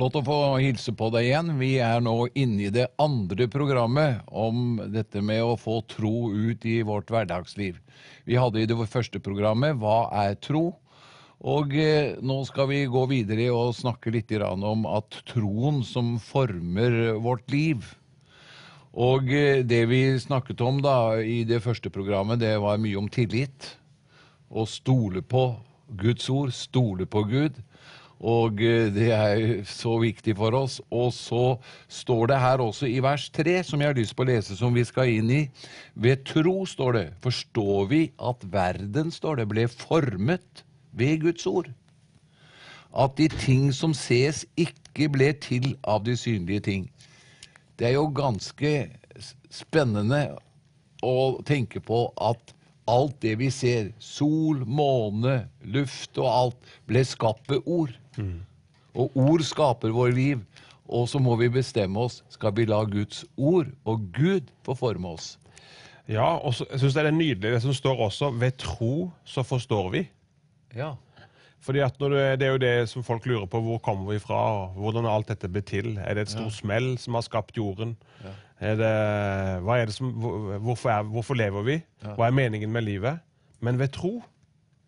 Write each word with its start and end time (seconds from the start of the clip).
Flott 0.00 0.14
å 0.16 0.20
få 0.24 0.36
hilse 0.56 0.94
på 0.96 1.10
deg 1.12 1.26
igjen. 1.26 1.48
Vi 1.60 1.74
er 1.84 1.98
nå 2.00 2.14
inne 2.32 2.62
i 2.64 2.70
det 2.72 2.86
andre 2.96 3.44
programmet 3.52 4.22
om 4.32 4.78
dette 4.94 5.20
med 5.20 5.42
å 5.44 5.58
få 5.60 5.82
tro 5.92 6.30
ut 6.32 6.64
i 6.64 6.78
vårt 6.88 7.12
hverdagsliv. 7.12 7.76
Vi 8.24 8.38
hadde 8.40 8.62
i 8.62 8.70
det 8.70 8.78
første 8.88 9.20
programmet 9.20 9.76
Hva 9.76 10.06
er 10.22 10.38
tro? 10.40 10.70
Og 11.44 11.76
eh, 11.76 12.16
nå 12.24 12.38
skal 12.48 12.70
vi 12.72 12.80
gå 12.88 13.04
videre 13.12 13.50
og 13.52 13.76
snakke 13.76 14.14
litt 14.16 14.32
om 14.40 14.88
at 14.88 15.20
troen 15.28 15.84
som 15.84 16.14
former 16.16 17.20
vårt 17.20 17.52
liv. 17.52 17.84
Og 18.96 19.28
eh, 19.28 19.60
det 19.60 19.84
vi 19.92 20.16
snakket 20.16 20.64
om 20.64 20.80
da 20.80 21.20
i 21.20 21.42
det 21.44 21.60
første 21.60 21.92
programmet, 21.92 22.40
det 22.40 22.56
var 22.56 22.80
mye 22.80 22.96
om 22.96 23.12
tillit. 23.12 23.74
Å 24.48 24.64
stole 24.64 25.20
på 25.20 25.50
Guds 25.92 26.32
ord, 26.32 26.56
stole 26.56 27.04
på 27.04 27.28
Gud. 27.28 27.60
Og 28.20 28.60
eh, 28.60 28.90
det 28.92 29.08
er 29.16 29.42
så 29.68 29.94
viktig 30.02 30.34
for 30.36 30.56
oss. 30.56 30.78
Og 30.92 31.12
så 31.16 31.56
står 31.88 32.32
det 32.32 32.40
her 32.42 32.62
også 32.64 32.88
i 32.90 33.00
vers 33.02 33.28
3, 33.32 33.62
som 33.64 33.80
jeg 33.80 33.92
har 33.92 33.98
lyst 33.98 34.16
på 34.16 34.26
å 34.26 34.30
lese, 34.30 34.56
som 34.58 34.76
vi 34.76 34.84
skal 34.84 35.12
inn 35.14 35.30
i. 35.32 35.42
Ved 35.94 36.24
tro, 36.28 36.60
står 36.68 36.98
det, 36.98 37.06
forstår 37.24 37.88
vi 37.92 38.02
at 38.20 38.44
verden, 38.52 39.12
står 39.14 39.40
det, 39.40 39.48
ble 39.52 39.66
formet 39.72 40.64
ved 40.92 41.24
Guds 41.24 41.46
ord. 41.48 41.72
At 42.90 43.16
de 43.16 43.30
ting 43.32 43.70
som 43.72 43.94
ses, 43.96 44.44
ikke 44.58 45.08
ble 45.12 45.32
til 45.40 45.72
av 45.88 46.04
de 46.04 46.16
synlige 46.18 46.66
ting. 46.68 46.88
Det 47.78 47.88
er 47.88 47.96
jo 47.96 48.10
ganske 48.12 48.72
spennende 49.50 50.26
å 51.06 51.40
tenke 51.48 51.80
på 51.80 52.08
at 52.20 52.52
alt 52.90 53.16
det 53.22 53.36
vi 53.40 53.50
ser, 53.54 53.90
sol, 54.02 54.64
måne, 54.66 55.44
luft 55.62 56.18
og 56.20 56.28
alt, 56.30 56.72
ble 56.90 57.04
skapt 57.06 57.50
ved 57.50 57.66
ord. 57.66 57.94
Mm. 58.18 58.40
Og 58.98 59.16
ord 59.18 59.44
skaper 59.46 59.94
vår 59.94 60.14
liv. 60.16 60.44
Og 60.90 61.06
så 61.08 61.20
må 61.22 61.36
vi 61.38 61.50
bestemme 61.54 62.02
oss. 62.02 62.20
Skal 62.34 62.54
vi 62.56 62.66
la 62.66 62.82
Guds 62.88 63.22
ord 63.38 63.70
og 63.86 64.08
Gud 64.16 64.50
få 64.66 64.74
forme 64.74 65.14
oss? 65.14 65.36
Ja, 66.10 66.34
og 66.42 66.56
så, 66.56 66.66
jeg 66.72 66.82
syns 66.82 66.96
det 66.96 67.04
er 67.06 67.14
nydelig 67.14 67.52
det 67.54 67.62
som 67.62 67.74
står 67.76 68.02
også. 68.08 68.32
Ved 68.40 68.58
tro 68.58 69.10
så 69.24 69.44
forstår 69.46 69.92
vi. 69.94 70.02
Ja. 70.74 70.96
Fordi 71.60 71.82
at 71.84 71.98
det, 72.00 72.40
det, 72.40 72.46
er 72.46 72.54
jo 72.56 72.62
det 72.62 72.88
som 72.90 73.04
folk 73.06 73.26
lurer 73.28 73.46
på. 73.46 73.60
Hvor 73.62 73.78
kommer 73.84 74.10
vi 74.10 74.18
fra? 74.18 74.66
Hvordan 74.74 75.06
alt 75.06 75.28
dette 75.30 75.48
ble 75.48 75.62
til? 75.62 75.92
Er 76.00 76.16
det 76.16 76.26
et 76.26 76.34
stort 76.34 76.50
ja. 76.50 76.58
smell 76.58 76.94
som 76.98 77.18
har 77.18 77.26
skapt 77.26 77.56
jorden? 77.60 77.94
Ja. 78.24 78.34
Er 78.60 78.76
det, 78.76 78.90
er 78.90 79.86
det 79.88 79.94
som, 79.96 80.10
hvorfor, 80.60 80.90
er, 80.92 81.02
hvorfor 81.08 81.38
lever 81.38 81.64
vi? 81.64 81.78
Hva 82.04 82.28
er 82.28 82.36
meningen 82.36 82.72
med 82.72 82.84
livet? 82.84 83.22
Men 83.60 83.78
ved 83.80 83.92
tro 83.96 84.18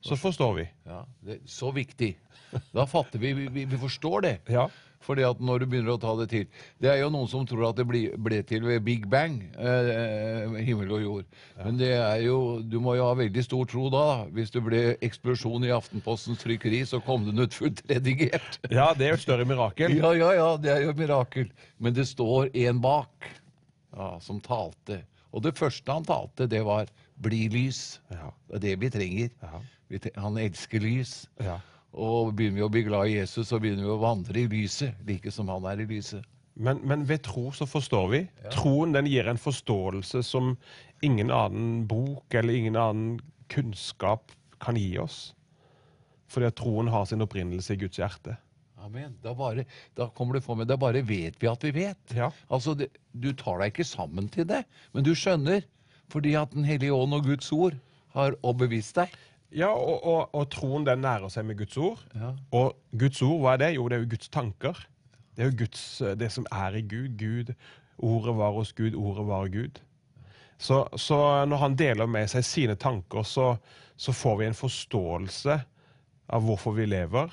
så 0.02 0.16
forstår 0.18 0.54
vi. 0.56 0.64
Ja, 0.86 1.04
det 1.22 1.36
er 1.36 1.42
Så 1.46 1.70
viktig. 1.70 2.16
Da 2.74 2.84
fatter 2.90 3.20
vi. 3.22 3.32
Vi, 3.32 3.64
vi 3.64 3.78
forstår 3.78 4.20
det. 4.20 4.38
Ja. 4.50 4.66
Fordi 5.02 5.24
at 5.26 5.40
når 5.42 5.62
du 5.62 5.66
begynner 5.66 5.94
å 5.96 6.00
ta 6.00 6.12
det 6.20 6.28
til 6.30 6.44
Det 6.82 6.90
er 6.92 7.00
jo 7.00 7.08
noen 7.10 7.26
som 7.30 7.46
tror 7.48 7.64
at 7.72 7.78
det 7.80 7.86
ble, 7.88 8.02
ble 8.22 8.38
til 8.46 8.62
ved 8.66 8.84
Big 8.86 9.08
Bang, 9.10 9.40
eh, 9.58 9.90
eh, 9.90 10.56
himmel 10.62 10.92
og 10.94 11.02
jord. 11.02 11.26
Ja. 11.56 11.64
Men 11.66 11.80
det 11.80 11.90
er 11.96 12.22
jo 12.26 12.36
Du 12.62 12.78
må 12.82 12.94
jo 12.98 13.08
ha 13.08 13.16
veldig 13.18 13.44
stor 13.46 13.66
tro 13.70 13.88
da. 13.92 14.04
Hvis 14.34 14.54
det 14.54 14.62
ble 14.66 14.82
eksplosjon 15.02 15.66
i 15.66 15.74
Aftenpostens 15.74 16.42
trykkeri, 16.44 16.84
så 16.86 17.02
kom 17.02 17.26
den 17.26 17.42
ut 17.42 17.54
fullt 17.56 17.82
redigert. 17.90 18.60
Ja, 18.70 18.92
det 18.94 19.06
er 19.08 19.14
jo 19.14 19.20
et 19.20 19.26
større 19.26 19.46
mirakel. 19.48 19.96
Ja, 19.98 20.12
ja, 20.18 20.32
ja, 20.38 20.50
det 20.62 20.74
er 20.74 20.86
jo 20.86 20.94
et 20.94 21.02
mirakel. 21.02 21.50
Men 21.82 21.98
det 21.98 22.06
står 22.10 22.52
en 22.66 22.82
bak 22.82 23.32
ja, 23.92 24.08
som 24.20 24.40
talte. 24.40 25.02
Og 25.32 25.44
det 25.44 25.54
første 25.56 25.92
han 25.92 26.04
talte, 26.04 26.46
det 26.46 26.64
var 26.64 26.88
'bli 27.20 27.48
lys'. 27.48 28.00
Ja. 28.10 28.32
Det 28.48 28.56
er 28.56 28.58
det 28.58 28.80
vi 28.80 28.90
trenger. 28.90 29.28
Ja. 29.42 29.62
Han 30.16 30.38
elsker 30.38 30.80
lys. 30.80 31.28
Ja. 31.40 31.60
Og 31.92 32.34
begynner 32.36 32.56
vi 32.56 32.66
å 32.66 32.72
bli 32.72 32.82
glad 32.82 33.08
i 33.08 33.18
Jesus, 33.18 33.48
så 33.48 33.58
begynner 33.60 33.84
vi 33.84 33.90
å 33.92 34.00
vandre 34.00 34.40
i 34.40 34.48
lyset, 34.48 34.94
like 35.06 35.30
som 35.30 35.48
han 35.48 35.64
er 35.64 35.80
i 35.80 35.86
lyset. 35.86 36.24
Men, 36.54 36.80
men 36.84 37.08
ved 37.08 37.22
tro 37.24 37.50
så 37.52 37.66
forstår 37.66 38.08
vi. 38.08 38.22
Troen 38.52 38.92
den 38.92 39.08
gir 39.08 39.28
en 39.28 39.40
forståelse 39.40 40.22
som 40.22 40.56
ingen 41.02 41.30
annen 41.30 41.86
bok 41.88 42.34
eller 42.34 42.54
ingen 42.54 42.76
annen 42.76 43.20
kunnskap 43.48 44.32
kan 44.60 44.76
gi 44.76 44.98
oss. 44.98 45.34
Fordi 46.32 46.48
at 46.48 46.56
troen 46.60 46.88
har 46.88 47.04
sin 47.08 47.24
opprinnelse 47.24 47.74
i 47.74 47.80
Guds 47.80 48.00
hjerte. 48.00 48.36
Amen. 48.82 49.14
Da, 49.22 49.34
bare, 49.38 49.64
da 49.98 50.08
kommer 50.16 50.38
det 50.38 50.44
for 50.44 50.58
meg, 50.58 50.68
da 50.70 50.76
bare 50.80 51.04
vet 51.06 51.38
vi 51.40 51.50
at 51.50 51.64
vi 51.64 51.72
vet. 51.76 52.14
Ja. 52.16 52.32
Altså, 52.50 52.74
det, 52.78 52.90
Du 53.12 53.30
tar 53.36 53.60
deg 53.60 53.72
ikke 53.72 53.86
sammen 53.86 54.28
til 54.32 54.48
det, 54.48 54.64
men 54.92 55.06
du 55.06 55.14
skjønner. 55.14 55.62
Fordi 56.12 56.34
at 56.36 56.50
Den 56.52 56.66
hellige 56.68 56.92
ånd 56.92 57.14
og 57.16 57.24
Guds 57.24 57.46
ord 57.56 57.76
har 58.12 58.34
overbevist 58.42 58.98
deg. 58.98 59.12
Ja, 59.52 59.70
og, 59.72 60.02
og, 60.04 60.34
og, 60.34 60.48
troen 60.52 60.84
den 60.84 61.00
nærer 61.04 61.30
seg 61.32 61.46
med 61.48 61.58
Guds 61.60 61.76
ord. 61.76 62.02
Ja. 62.16 62.32
Og 62.56 62.74
Guds 62.98 63.22
ord, 63.24 63.38
hva 63.40 63.54
er 63.54 63.62
det? 63.62 63.70
Jo, 63.76 63.86
det 63.88 63.96
er 63.96 64.04
jo 64.04 64.10
Guds 64.12 64.32
tanker. 64.32 64.82
Det 65.36 65.44
er 65.44 65.50
jo 65.50 65.58
Guds, 65.62 65.84
det 66.20 66.28
som 66.32 66.48
er 66.52 66.76
i 66.76 66.84
Gud. 66.84 67.16
Gud. 67.20 67.54
Ordet 68.02 68.36
var 68.36 68.52
hos 68.56 68.72
Gud, 68.76 68.96
ordet 68.98 69.26
var 69.28 69.48
Gud. 69.52 69.80
Så, 70.62 70.84
så 70.96 71.18
når 71.48 71.56
han 71.64 71.76
deler 71.78 72.06
med 72.06 72.28
seg 72.30 72.44
sine 72.46 72.76
tanker, 72.78 73.24
så, 73.26 73.56
så, 73.96 74.12
får 74.14 74.36
vi 74.38 74.46
en 74.46 74.56
forståelse 74.58 75.56
av 76.32 76.44
hvorfor 76.46 76.76
vi 76.76 76.86
lever, 76.86 77.32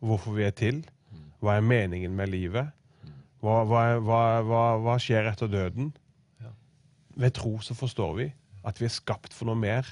hvorfor 0.00 0.36
vi 0.36 0.46
er 0.46 0.54
til, 0.56 0.82
hva 1.42 1.56
er 1.58 1.64
meningen 1.64 2.14
med 2.18 2.32
livet, 2.32 2.70
hva, 3.42 3.62
hva, 3.68 3.82
hva, 4.02 4.62
hva 4.82 4.96
skjer 5.02 5.30
etter 5.30 5.50
døden. 5.50 5.92
Ved 7.18 7.34
tro 7.34 7.56
så 7.62 7.74
forstår 7.74 8.14
vi 8.18 8.28
at 8.66 8.78
vi 8.78 8.86
er 8.86 8.94
skapt 8.94 9.34
for 9.34 9.50
noe 9.50 9.58
mer 9.58 9.86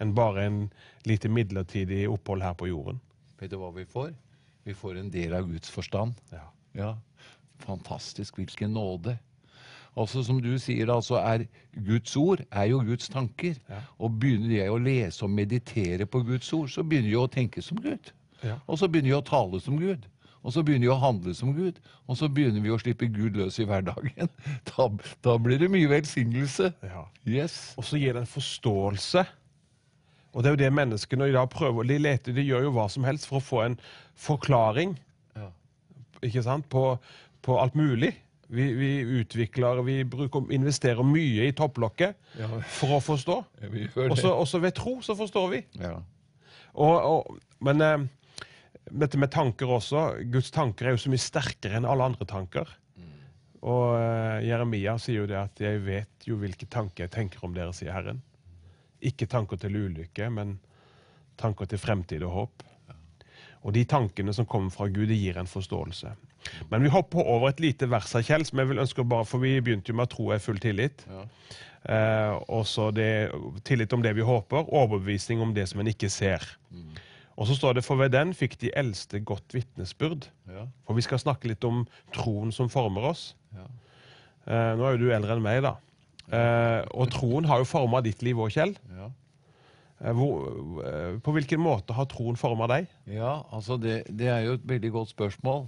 enn 0.00 0.14
bare 0.16 0.46
en 0.48 0.60
lite 1.08 1.28
midlertidig 1.28 2.06
opphold 2.08 2.44
her 2.44 2.54
på 2.56 2.70
jorden. 2.70 3.00
Vet 3.40 3.52
du 3.52 3.58
hva 3.60 3.72
vi 3.74 3.84
får? 3.88 4.12
Vi 4.64 4.76
får 4.76 5.00
en 5.00 5.10
del 5.12 5.34
av 5.36 5.48
Guds 5.48 5.72
forstand. 5.72 6.16
Ja. 6.32 6.46
ja. 6.76 6.94
Fantastisk. 7.64 8.36
Hvilken 8.40 8.72
nåde. 8.76 9.16
Altså 9.98 10.22
Som 10.22 10.38
du 10.40 10.52
sier, 10.62 10.92
altså 10.92 11.18
er 11.18 11.44
Guds 11.74 12.16
ord 12.16 12.44
er 12.50 12.68
jo 12.70 12.80
Guds 12.84 13.08
tanker. 13.12 13.56
Ja. 13.68 13.80
Og 13.98 14.16
begynner 14.20 14.56
jeg 14.56 14.72
å 14.72 14.80
lese 14.80 15.24
og 15.26 15.34
meditere 15.34 16.06
på 16.06 16.22
Guds 16.24 16.52
ord, 16.56 16.68
så 16.72 16.84
begynner 16.84 17.10
jeg 17.10 17.24
å 17.24 17.32
tenke 17.32 17.64
som 17.64 17.80
Gud. 17.80 18.12
Ja. 18.46 18.56
Og 18.66 18.80
så 18.80 18.88
begynner 18.88 19.12
vi 19.12 19.18
å 19.18 19.26
tale 19.26 19.60
som 19.62 19.78
Gud. 19.80 20.06
Og 20.40 20.54
så 20.54 20.62
begynner 20.64 20.86
vi 20.86 20.92
å 20.94 21.00
handle 21.02 21.34
som 21.36 21.52
Gud. 21.56 21.80
Og 22.08 22.16
så 22.16 22.30
begynner 22.32 22.64
vi 22.64 22.72
å 22.72 22.78
slippe 22.80 23.10
Gud 23.12 23.36
løs 23.40 23.60
i 23.60 23.68
hverdagen. 23.68 24.30
Da, 24.70 24.86
da 25.24 25.36
blir 25.42 25.60
det 25.60 25.68
mye 25.72 25.90
velsignelse. 25.90 26.72
Ja. 26.86 27.04
Yes. 27.28 27.74
Og 27.76 27.84
så 27.88 28.00
gir 28.00 28.16
det 28.16 28.24
en 28.24 28.34
forståelse 28.38 29.26
og 30.30 30.42
det 30.42 30.50
er 30.50 30.54
jo 30.54 30.62
det 30.62 30.72
menneskene 30.74 31.28
i 31.28 31.34
dag 31.34 31.48
prøver. 31.50 31.86
De 31.86 31.98
leter, 31.98 32.34
de 32.34 32.44
gjør 32.46 32.68
jo 32.68 32.74
hva 32.76 32.86
som 32.92 33.06
helst 33.06 33.26
for 33.26 33.40
å 33.40 33.44
få 33.44 33.62
en 33.64 33.76
forklaring 34.20 34.94
ja. 35.38 35.48
ikke 36.26 36.44
sant? 36.46 36.68
På, 36.70 37.00
på 37.42 37.58
alt 37.58 37.74
mulig. 37.78 38.12
Vi, 38.50 38.64
vi, 38.74 38.90
utvikler, 39.20 39.82
vi 39.86 40.00
bruker, 40.10 40.48
investerer 40.54 41.06
mye 41.06 41.46
i 41.46 41.54
topplokket 41.54 42.16
ja. 42.38 42.48
for 42.78 42.96
å 42.96 43.02
forstå. 43.02 43.36
Og 44.06 44.46
så 44.50 44.62
ved 44.62 44.74
tro 44.78 44.96
så 45.06 45.14
forstår 45.18 45.52
vi. 45.52 45.60
Ja. 45.82 45.98
Og, 46.74 46.96
og, 46.96 47.38
men 47.66 47.82
eh, 47.82 48.08
dette 48.90 49.18
med 49.20 49.30
tanker 49.32 49.70
også. 49.70 50.04
Guds 50.32 50.50
tanker 50.54 50.88
er 50.88 50.96
jo 50.96 51.02
så 51.04 51.12
mye 51.12 51.22
sterkere 51.22 51.78
enn 51.78 51.88
alle 51.88 52.08
andre 52.10 52.26
tanker. 52.28 52.70
Mm. 52.98 53.12
Og 53.70 53.84
eh, 53.98 54.48
Jeremia 54.48 54.96
sier 55.00 55.22
jo 55.22 55.28
det 55.30 55.38
at 55.40 55.60
'jeg 55.60 55.84
vet 55.86 56.26
jo 56.28 56.40
hvilke 56.40 56.66
tanker 56.66 57.06
jeg 57.06 57.14
tenker 57.14 57.44
om 57.44 57.54
dere', 57.54 57.76
sier 57.76 57.92
Herren. 57.92 58.22
Ikke 59.00 59.26
tanker 59.26 59.56
til 59.56 59.76
ulykke, 59.76 60.30
men 60.30 60.58
tanker 61.40 61.66
til 61.66 61.80
fremtid 61.80 62.22
og 62.22 62.36
håp. 62.36 62.66
Og 63.60 63.74
de 63.76 63.84
tankene 63.84 64.32
som 64.32 64.46
kommer 64.48 64.72
fra 64.72 64.88
Gud, 64.88 65.08
det 65.08 65.18
gir 65.20 65.36
en 65.36 65.48
forståelse. 65.48 66.14
Men 66.70 66.82
vi 66.82 66.92
hopper 66.92 67.26
over 67.28 67.50
et 67.50 67.60
lite 67.60 67.88
vers 67.90 68.14
av 68.16 68.24
Kjell, 68.24 68.46
som 68.48 68.62
jeg 68.62 68.70
vil 68.70 68.80
ønske 68.80 69.04
bare, 69.04 69.26
for 69.28 69.42
vi 69.42 69.58
begynte 69.60 69.92
jo 69.92 69.98
med 69.98 70.08
å 70.08 70.12
tro 70.14 70.30
er 70.32 70.40
full 70.40 70.60
tillit. 70.62 71.04
Ja. 71.08 71.24
Eh, 71.80 72.38
også 72.48 72.90
det, 72.96 73.30
tillit 73.64 73.92
om 73.92 74.02
det 74.04 74.14
vi 74.16 74.24
håper, 74.24 74.68
overbevisning 74.68 75.40
om 75.44 75.52
det 75.56 75.68
som 75.68 75.80
en 75.80 75.92
ikke 75.92 76.08
ser. 76.12 76.44
Mm. 76.72 76.96
Og 77.40 77.48
så 77.48 77.56
står 77.56 77.78
det 77.78 77.84
for 77.86 77.96
ved 77.96 78.12
den 78.12 78.34
fikk 78.36 78.58
de 78.60 78.72
eldste 78.76 79.22
godt 79.24 79.54
vitnesbyrd. 79.56 80.28
Ja. 80.50 80.66
For 80.84 80.98
vi 80.98 81.04
skal 81.06 81.22
snakke 81.22 81.48
litt 81.48 81.64
om 81.64 81.86
troen 82.12 82.52
som 82.52 82.68
former 82.72 83.08
oss. 83.14 83.30
Ja. 83.56 83.64
Eh, 84.44 84.72
nå 84.76 84.84
er 84.84 84.96
jo 84.96 85.06
du 85.06 85.14
eldre 85.14 85.38
enn 85.38 85.44
meg, 85.44 85.62
da. 85.64 85.78
Eh, 86.30 86.82
og 86.92 87.08
troen 87.14 87.48
har 87.48 87.62
jo 87.62 87.68
forma 87.68 88.02
ditt 88.04 88.20
liv 88.26 88.38
òg, 88.38 88.52
Kjell. 88.52 88.76
Ja. 88.92 89.08
Uh, 90.00 90.14
hvor, 90.16 90.44
uh, 90.80 91.16
på 91.20 91.32
hvilken 91.36 91.60
måte 91.60 91.92
har 91.92 92.06
troen 92.08 92.38
forma 92.40 92.64
deg? 92.70 92.86
Ja, 93.12 93.42
altså 93.52 93.76
det, 93.76 94.06
det, 94.08 94.30
er 94.32 94.46
jo 94.46 94.54
et 94.56 94.62
veldig 94.64 94.90
godt 94.94 95.10
spørsmål. 95.12 95.66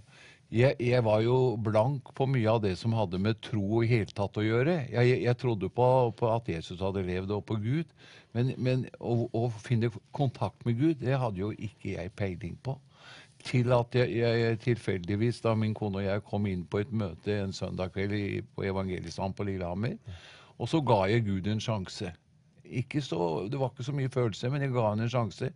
Jeg, 0.53 0.77
jeg, 0.85 1.01
var 1.07 1.23
jo 1.25 1.57
blank 1.65 2.11
på 2.13 2.27
mye 2.29 2.51
av 2.51 2.59
det 2.61 2.75
som 2.77 2.93
hadde 2.93 3.17
med 3.25 3.39
tro 3.41 3.81
i 3.81 3.89
hele 3.89 4.13
tatt 4.13 4.37
å 4.37 4.45
gjøre. 4.45 4.83
Jeg, 4.93 5.15
jeg 5.25 5.39
trodde 5.41 5.71
på, 5.73 5.87
på, 6.19 6.29
at 6.29 6.51
Jesus 6.53 6.83
hadde 6.85 7.07
levd 7.07 7.33
og 7.33 7.47
på 7.49 7.57
Gud. 7.63 7.95
Men, 8.37 8.51
men 8.61 8.83
å, 9.01 9.31
å, 9.33 9.47
finne 9.65 9.89
kontakt 10.13 10.67
med 10.69 10.77
Gud, 10.77 10.99
det 11.01 11.17
hadde 11.17 11.41
jo 11.41 11.49
ikke 11.57 11.95
jeg 11.95 12.13
peiling 12.21 12.59
på. 12.69 12.77
Til 13.49 13.73
at 13.75 13.97
jeg, 13.97 14.59
tilfeldigvis, 14.63 15.41
da 15.41 15.55
min 15.57 15.73
kone 15.75 16.03
og 16.03 16.07
jeg 16.07 16.27
kom 16.29 16.45
inn 16.51 16.67
på 16.69 16.83
et 16.85 16.93
møte 16.93 17.41
en 17.47 17.57
søndag 17.57 17.97
kveld 17.97 18.45
på 18.53 18.69
Evangelistan 18.69 19.33
på 19.33 19.49
Lillehammer, 19.49 19.97
og 20.61 20.69
så 20.69 20.83
ga 20.85 21.07
jeg 21.11 21.25
Gud 21.27 21.49
en 21.49 21.65
sjanse. 21.65 22.13
Så, 23.03 23.23
det 23.49 23.59
var 23.61 23.73
ikke 23.73 23.89
så 23.89 23.97
mye 23.97 24.13
følelse, 24.13 24.53
men 24.53 24.63
jeg 24.65 24.77
ga 24.77 24.85
han 24.91 25.01
en 25.03 25.17
sjanse. 25.17 25.49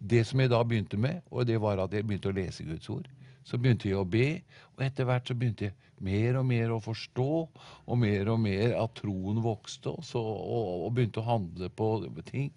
Det 0.00 0.24
som 0.26 0.40
jeg 0.40 0.56
da 0.56 0.64
begynte 0.64 0.98
med, 1.00 1.20
og 1.30 1.46
det 1.48 1.60
var 1.60 1.84
at 1.84 1.92
jeg 1.92 2.08
begynte 2.08 2.32
å 2.32 2.36
lese 2.36 2.64
Guds 2.64 2.88
ord. 2.96 3.12
Så 3.48 3.60
begynte 3.60 3.88
jeg 3.88 3.98
å 3.98 4.08
be, 4.08 4.42
og 4.76 4.84
etter 4.84 5.08
hvert 5.08 5.30
så 5.30 5.36
begynte 5.38 5.70
jeg 5.70 5.76
mer 6.04 6.36
og 6.38 6.44
mer 6.46 6.74
å 6.74 6.82
forstå, 6.82 7.30
og 7.88 7.96
mer 7.98 8.28
og 8.30 8.42
mer 8.44 8.76
at 8.78 8.94
troen 9.00 9.40
vokste, 9.42 9.94
og, 9.96 10.04
så, 10.06 10.20
og, 10.20 10.84
og 10.86 10.92
begynte 10.98 11.22
å 11.22 11.28
handle 11.30 11.70
på 11.72 11.90
ting. 12.28 12.52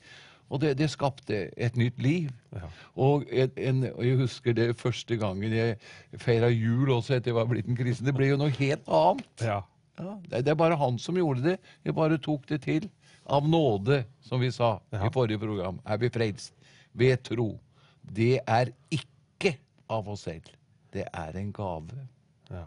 Og 0.51 0.59
det, 0.59 0.73
det 0.81 0.89
skapte 0.91 1.45
et 1.55 1.77
nytt 1.79 2.01
liv. 2.03 2.31
Ja. 2.51 2.67
Og, 2.99 3.23
en, 3.31 3.53
en, 3.55 3.83
jeg 3.87 4.17
husker 4.19 4.55
det 4.57 4.73
første 4.79 5.15
gangen 5.19 5.53
jeg 5.55 5.77
feira 6.19 6.49
jul 6.51 6.91
også 6.91 7.15
etter 7.15 7.31
jeg 7.31 7.37
var 7.39 7.47
blitt 7.47 7.69
en 7.71 7.79
kristen. 7.79 8.09
Det 8.09 8.15
ble 8.17 8.33
jo 8.33 8.39
noe 8.41 8.51
helt 8.57 8.89
annet. 8.91 9.45
Ja. 9.47 9.61
Ja, 10.01 10.15
det, 10.27 10.43
det 10.47 10.51
er 10.51 10.59
bare 10.59 10.79
han 10.79 10.97
som 10.99 11.17
gjorde 11.19 11.45
det. 11.45 11.57
Jeg 11.85 11.95
bare 11.95 12.19
tok 12.19 12.47
det 12.49 12.61
til. 12.65 12.89
Av 13.31 13.45
nåde, 13.47 14.01
som 14.25 14.41
vi 14.41 14.49
sa 14.51 14.73
i 14.91 15.11
forrige 15.13 15.39
program, 15.39 15.79
er 15.85 15.99
vi 16.01 16.09
frelst. 16.11 16.55
Ved 16.97 17.21
tro. 17.29 17.53
Det 18.01 18.41
er 18.43 18.73
ikke 18.91 19.55
av 19.91 20.09
oss 20.11 20.25
selv. 20.27 20.49
Det 20.91 21.05
er 21.13 21.37
en 21.39 21.51
gave. 21.55 22.07
ja. 22.51 22.65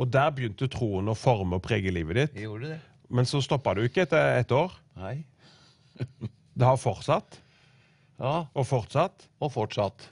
Og 0.00 0.08
der 0.12 0.30
begynte 0.32 0.68
troen 0.70 1.10
å 1.12 1.14
forme 1.18 1.58
og 1.58 1.62
prege 1.66 1.90
livet 1.92 2.16
ditt. 2.16 2.34
Jeg 2.38 2.46
gjorde 2.46 2.70
det. 2.70 2.78
Men 3.10 3.26
så 3.28 3.40
stoppa 3.44 3.74
du 3.76 3.82
ikke 3.84 4.04
etter 4.06 4.38
et 4.40 4.52
år. 4.54 4.72
Nei. 4.96 5.16
Det 6.60 6.66
har 6.66 6.76
fortsatt 6.80 7.36
Ja, 8.20 8.46
og 8.54 8.66
fortsatt. 8.68 9.26
og 9.40 9.52
fortsatt. 9.52 10.06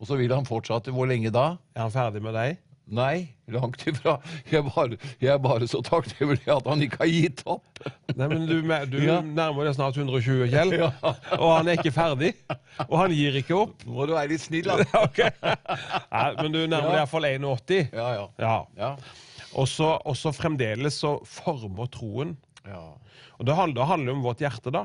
Og 0.00 0.06
så 0.08 0.16
vil 0.18 0.32
han 0.34 0.46
fortsette. 0.46 0.90
Hvor 0.94 1.06
lenge 1.06 1.30
da? 1.34 1.56
Er 1.74 1.84
han 1.86 1.92
ferdig 1.94 2.22
med 2.24 2.34
deg? 2.34 2.56
Nei, 2.92 3.28
langt 3.48 3.84
ifra. 3.86 4.16
Jeg 4.50 4.64
bare, 4.66 4.96
jeg 5.22 5.30
er 5.32 5.38
bare 5.40 5.68
så 5.70 5.78
takknemlig 5.86 6.42
at 6.50 6.66
han 6.68 6.82
ikke 6.84 6.98
har 7.04 7.08
gitt 7.12 7.42
opp. 7.48 7.82
Nei, 8.16 8.26
men 8.28 8.46
Du, 8.48 8.56
du 8.90 8.96
Ja. 9.00 9.20
nærmer 9.22 9.64
deg 9.68 9.76
snart 9.78 9.96
120, 9.96 10.48
Kjell. 10.50 10.74
Ja. 10.76 10.90
Og 11.38 11.48
han 11.56 11.68
er 11.70 11.78
ikke 11.78 11.92
ferdig. 11.94 12.32
Og 12.88 12.96
han 12.98 13.14
gir 13.16 13.38
ikke 13.40 13.54
opp. 13.56 13.86
Må 13.86 14.06
du 14.10 14.12
være 14.16 14.32
litt 14.34 14.44
snill, 14.44 14.66
da. 14.68 14.82
okay. 15.06 15.30
Nei, 16.12 16.26
men 16.42 16.52
du 16.52 16.60
nærmer 16.66 16.90
deg 16.90 16.98
Ja. 16.98 17.04
iallfall 17.04 17.28
81. 17.30 17.92
Ja, 17.94 18.08
ja. 18.18 18.56
Ja. 18.76 18.90
Og 19.54 19.68
så 19.68 20.32
fremdeles 20.36 20.98
så 21.00 21.18
former 21.28 21.88
troen. 21.92 22.36
ja. 22.66 22.88
Og 23.40 23.46
det 23.48 23.54
handler, 23.58 23.88
handler 23.88 24.12
om 24.14 24.20
vårt 24.22 24.38
hjerte, 24.44 24.70
da. 24.70 24.84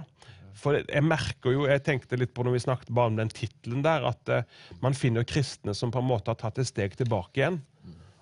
For 0.58 0.80
jeg 0.80 1.04
merker 1.06 1.54
jo, 1.54 1.68
jeg 1.70 1.84
tenkte 1.86 2.18
litt 2.18 2.32
på 2.34 2.42
når 2.42 2.56
vi 2.56 2.62
snakket 2.64 2.90
bare 2.96 3.12
om 3.12 3.18
den 3.20 3.30
tittelen 3.30 3.84
der, 3.86 4.08
at 4.10 4.32
uh, 4.34 4.40
man 4.82 4.96
finner 4.98 5.22
kristne 5.30 5.76
som 5.78 5.92
på 5.94 6.02
en 6.02 6.08
måte 6.10 6.32
har 6.34 6.40
tatt 6.42 6.58
et 6.58 6.66
steg 6.66 6.96
tilbake 6.98 7.38
igjen. 7.38 7.60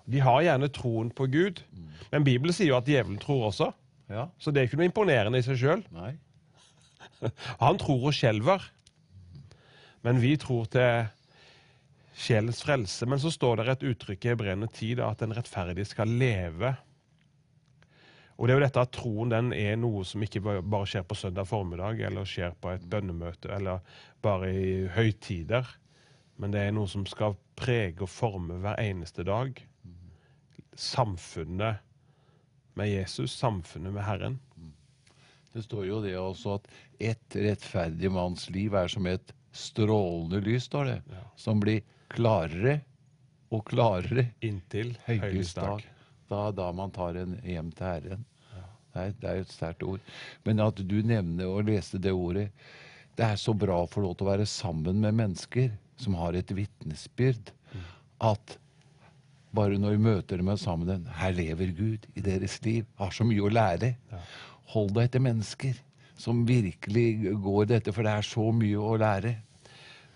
De 0.06 0.22
har 0.22 0.44
gjerne 0.46 0.70
troen 0.70 1.10
på 1.10 1.26
Gud, 1.32 1.62
men 2.12 2.24
Bibelen 2.26 2.54
sier 2.54 2.70
jo 2.70 2.78
at 2.78 2.88
djevelen 2.88 3.18
tror 3.22 3.48
også. 3.50 3.72
ja. 4.12 4.28
Så 4.38 4.52
det 4.52 4.62
er 4.62 4.68
ikke 4.68 4.78
noe 4.78 4.90
imponerende 4.90 5.40
i 5.40 5.46
seg 5.46 5.58
sjøl. 5.58 5.82
Han 7.64 7.78
tror 7.82 8.08
og 8.10 8.14
skjelver. 8.14 8.62
Men 10.06 10.20
vi 10.22 10.36
tror 10.38 10.68
til 10.70 11.08
sjelens 12.16 12.62
frelse. 12.64 13.06
Men 13.06 13.20
så 13.20 13.32
står 13.34 13.60
det 13.60 13.68
et 13.74 13.86
uttrykk 13.92 14.28
i 14.30 14.36
brennende 14.38 14.70
10 14.72 14.96
da, 15.00 15.10
at 15.10 15.22
den 15.24 15.34
rettferdige 15.36 15.88
skal 15.90 16.12
leve. 16.20 16.76
Og 18.36 18.46
det 18.46 18.52
er 18.52 18.60
jo 18.60 18.66
dette 18.66 18.84
at 18.84 18.92
troen 18.92 19.32
den 19.32 19.52
er 19.56 19.78
noe 19.80 20.04
som 20.04 20.22
ikke 20.24 20.42
bare 20.44 20.62
bare 20.62 20.88
skjer 20.90 21.06
på 21.08 21.16
søndag 21.16 21.48
formiddag, 21.48 22.02
eller 22.04 22.28
skjer 22.28 22.52
på 22.60 22.74
et 22.74 22.84
bønnemøte, 22.84 23.48
eller 23.56 23.80
bare 24.24 24.50
i 24.52 24.74
høytider. 24.92 25.68
Men 26.36 26.52
det 26.52 26.66
er 26.66 26.74
noe 26.76 26.88
som 26.90 27.06
skal 27.08 27.38
prege 27.56 28.04
og 28.04 28.12
forme 28.12 28.60
hver 28.60 28.76
eneste 28.82 29.24
dag. 29.24 29.56
Samfunnet 30.76 31.76
med 32.76 32.90
Jesus, 32.90 33.32
samfunnet 33.40 33.92
med 33.96 34.04
Herren. 34.04 34.38
Det 35.52 35.62
står 35.64 35.86
jo 35.88 36.00
det 36.04 36.12
også 36.20 36.58
at 36.58 36.66
ett 37.00 37.36
rettferdig 37.40 38.10
manns 38.12 38.50
liv 38.52 38.74
er 38.76 38.90
som 38.92 39.06
et 39.08 39.32
strålende 39.56 40.42
lys, 40.44 40.66
står 40.68 40.84
det, 40.90 40.96
Ja. 41.10 41.22
som 41.36 41.60
blir 41.60 41.80
klarere 42.12 42.80
og 43.50 43.64
klarere 43.70 44.26
Inntil 44.44 44.96
høylysdag. 45.06 45.84
Da, 46.28 46.50
da 46.52 46.72
man 46.72 46.90
tar 46.92 47.16
en 47.16 47.38
hjem 47.44 47.70
til 47.72 47.86
Herren. 47.86 48.26
Det 48.92 49.00
er, 49.00 49.14
det 49.20 49.28
er 49.30 49.34
jo 49.40 49.46
et 49.46 49.52
sterkt 49.54 49.82
ord. 49.84 50.00
Men 50.44 50.60
at 50.64 50.76
du 50.88 50.96
nevner 51.04 51.48
og 51.48 51.66
leste 51.68 51.98
det 52.00 52.12
ordet 52.16 52.50
Det 53.16 53.24
er 53.24 53.36
så 53.40 53.52
bra 53.56 53.82
å 53.84 53.88
få 53.88 54.02
lov 54.04 54.14
til 54.16 54.26
å 54.26 54.30
være 54.30 54.46
sammen 54.48 55.00
med 55.00 55.14
mennesker 55.16 55.70
som 55.96 56.14
har 56.20 56.36
et 56.36 56.50
vitnesbyrd. 56.52 57.48
At 58.20 58.58
bare 59.56 59.80
når 59.80 59.96
vi 59.96 60.04
møter 60.04 60.40
dem 60.40 60.52
sammen 60.60 61.08
Her 61.18 61.34
lever 61.34 61.72
Gud 61.76 62.06
i 62.14 62.24
deres 62.24 62.58
liv. 62.64 62.84
Har 63.00 63.10
så 63.14 63.26
mye 63.26 63.42
å 63.42 63.52
lære. 63.52 63.94
Hold 64.74 64.94
deg 64.96 65.10
til 65.14 65.24
mennesker 65.24 65.82
som 66.16 66.46
virkelig 66.48 67.34
går 67.44 67.68
dette, 67.72 67.92
for 67.92 68.06
det 68.06 68.14
er 68.16 68.24
så 68.24 68.48
mye 68.56 68.80
å 68.80 68.96
lære. 69.00 69.34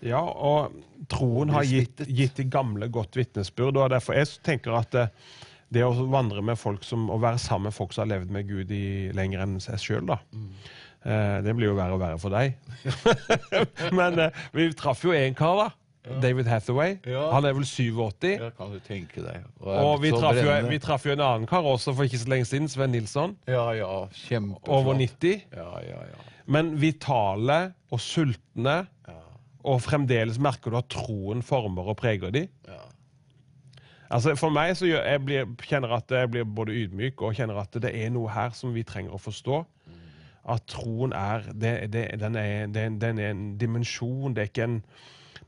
Ja, 0.01 0.21
og 0.21 0.73
troen 1.11 1.51
har 1.53 1.67
gitt, 1.69 2.01
gitt 2.09 2.39
de 2.39 2.47
gamle 2.49 2.89
godt 2.89 3.17
vitnesbyrd. 3.19 3.77
og 3.77 3.91
derfor 3.93 4.17
jeg 4.17 4.31
tenker 4.41 4.73
at 4.79 4.89
det, 4.95 5.07
det 5.69 5.83
å 5.85 5.93
vandre 6.09 6.41
med 6.41 6.57
folk 6.57 6.83
som, 6.83 7.05
å 7.13 7.19
være 7.21 7.37
sammen 7.41 7.69
med 7.69 7.77
folk 7.77 7.93
som 7.93 8.07
har 8.07 8.15
levd 8.15 8.33
med 8.33 8.49
Gud 8.49 8.73
i 8.73 9.11
lenger 9.13 9.45
enn 9.45 9.59
seg 9.61 9.77
sjøl, 9.81 10.09
da. 10.09 10.17
Eh, 11.01 11.37
det 11.45 11.53
blir 11.57 11.69
jo 11.69 11.77
verre 11.77 11.97
og 11.97 12.01
verre 12.01 12.17
for 12.21 12.33
deg. 12.33 12.57
Men 13.99 14.19
eh, 14.25 14.41
vi 14.57 14.71
traff 14.77 15.05
jo 15.05 15.13
én 15.13 15.37
kar, 15.37 15.61
da. 15.61 15.69
David 16.21 16.47
Hathaway. 16.49 16.95
Han 17.05 17.45
er 17.45 17.53
vel 17.53 17.65
87. 17.67 18.31
Ja, 18.39 18.49
kan 18.57 18.71
du 18.73 18.79
tenke 18.85 19.21
deg. 19.21 19.43
Og 19.61 20.01
vi 20.01 20.09
traff, 20.15 20.39
jo, 20.41 20.55
vi 20.69 20.79
traff 20.81 21.05
jo 21.05 21.13
en 21.13 21.21
annen 21.21 21.49
kar 21.49 21.67
også 21.67 21.93
for 21.93 22.09
ikke 22.09 22.21
så 22.23 22.31
lenge 22.33 22.47
siden, 22.49 22.69
Sven 22.71 22.93
Nilsson. 22.95 23.35
Ja, 23.49 23.67
ja, 23.77 23.89
kjempeflott. 24.25 24.71
Over 24.81 24.97
90. 24.97 25.43
Ja, 25.53 25.67
ja, 25.85 25.99
ja. 26.09 26.23
Men 26.51 26.73
vitale 26.81 27.59
og 27.93 28.01
sultne, 28.01 28.79
ja, 29.07 29.19
og 29.61 29.83
fremdeles 29.85 30.39
merker 30.41 30.73
du 30.73 30.79
at 30.79 30.89
troen 30.89 31.45
former 31.45 31.93
og 31.93 31.99
preger 32.01 32.33
de. 32.33 32.47
ja. 32.67 32.81
Altså 34.11 34.33
For 34.35 34.51
meg 34.51 34.73
så 34.75 34.89
gjør, 34.89 35.05
jeg 35.07 35.21
blir, 35.23 35.51
kjenner 35.63 35.93
at 35.95 36.11
jeg 36.11 36.27
blir 36.33 36.43
både 36.43 36.73
ydmyk 36.81 37.21
og 37.23 37.37
kjenner 37.37 37.61
at 37.61 37.77
det 37.79 37.93
er 37.95 38.09
noe 38.11 38.27
her 38.33 38.51
som 38.57 38.73
vi 38.75 38.83
trenger 38.83 39.15
å 39.15 39.21
forstå. 39.21 39.61
At 40.51 40.65
troen 40.67 41.13
er, 41.15 41.45
det, 41.53 41.71
det, 41.93 42.07
den 42.19 42.35
er, 42.35 42.65
det, 42.67 42.87
den 42.99 43.21
er 43.21 43.29
en 43.31 43.45
dimensjon, 43.61 44.33
det 44.35 44.43
er 44.43 44.49
ikke 44.49 44.67
en 44.67 44.79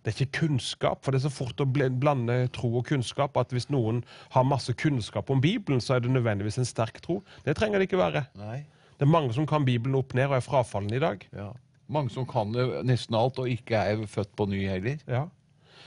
det 0.04 0.12
er 0.12 0.26
ikke 0.26 0.40
kunnskap, 0.44 1.04
for 1.04 1.16
det 1.16 1.22
er 1.22 1.30
så 1.30 1.32
fort 1.32 1.62
å 1.64 1.68
blande 1.68 2.36
tro 2.56 2.74
og 2.76 2.88
kunnskap 2.90 3.38
at 3.40 3.54
hvis 3.56 3.70
noen 3.72 4.02
har 4.36 4.44
masse 4.48 4.74
kunnskap 4.76 5.32
om 5.32 5.42
Bibelen, 5.44 5.80
så 5.82 5.96
er 5.96 6.04
det 6.04 6.12
nødvendigvis 6.12 6.60
en 6.60 6.68
sterk 6.68 7.00
tro. 7.06 7.22
Det 7.46 7.56
trenger 7.56 7.80
det 7.80 7.88
ikke 7.88 8.02
være. 8.02 8.26
Nei. 8.40 8.66
Det 9.00 9.08
er 9.08 9.14
mange 9.14 9.34
som 9.36 9.48
kan 9.48 9.66
Bibelen 9.66 9.96
opp 9.96 10.12
ned 10.14 10.28
og 10.28 10.38
er 10.38 10.44
frafallende 10.44 11.00
i 11.00 11.04
dag. 11.04 11.24
Ja. 11.32 11.48
Mange 11.88 12.12
som 12.12 12.28
kan 12.28 12.52
det 12.56 12.68
nesten 12.88 13.16
alt, 13.16 13.40
og 13.40 13.50
ikke 13.50 13.80
er 13.80 14.04
født 14.08 14.36
på 14.36 14.48
ny 14.52 14.66
heller. 14.68 15.00
Ja. 15.08 15.24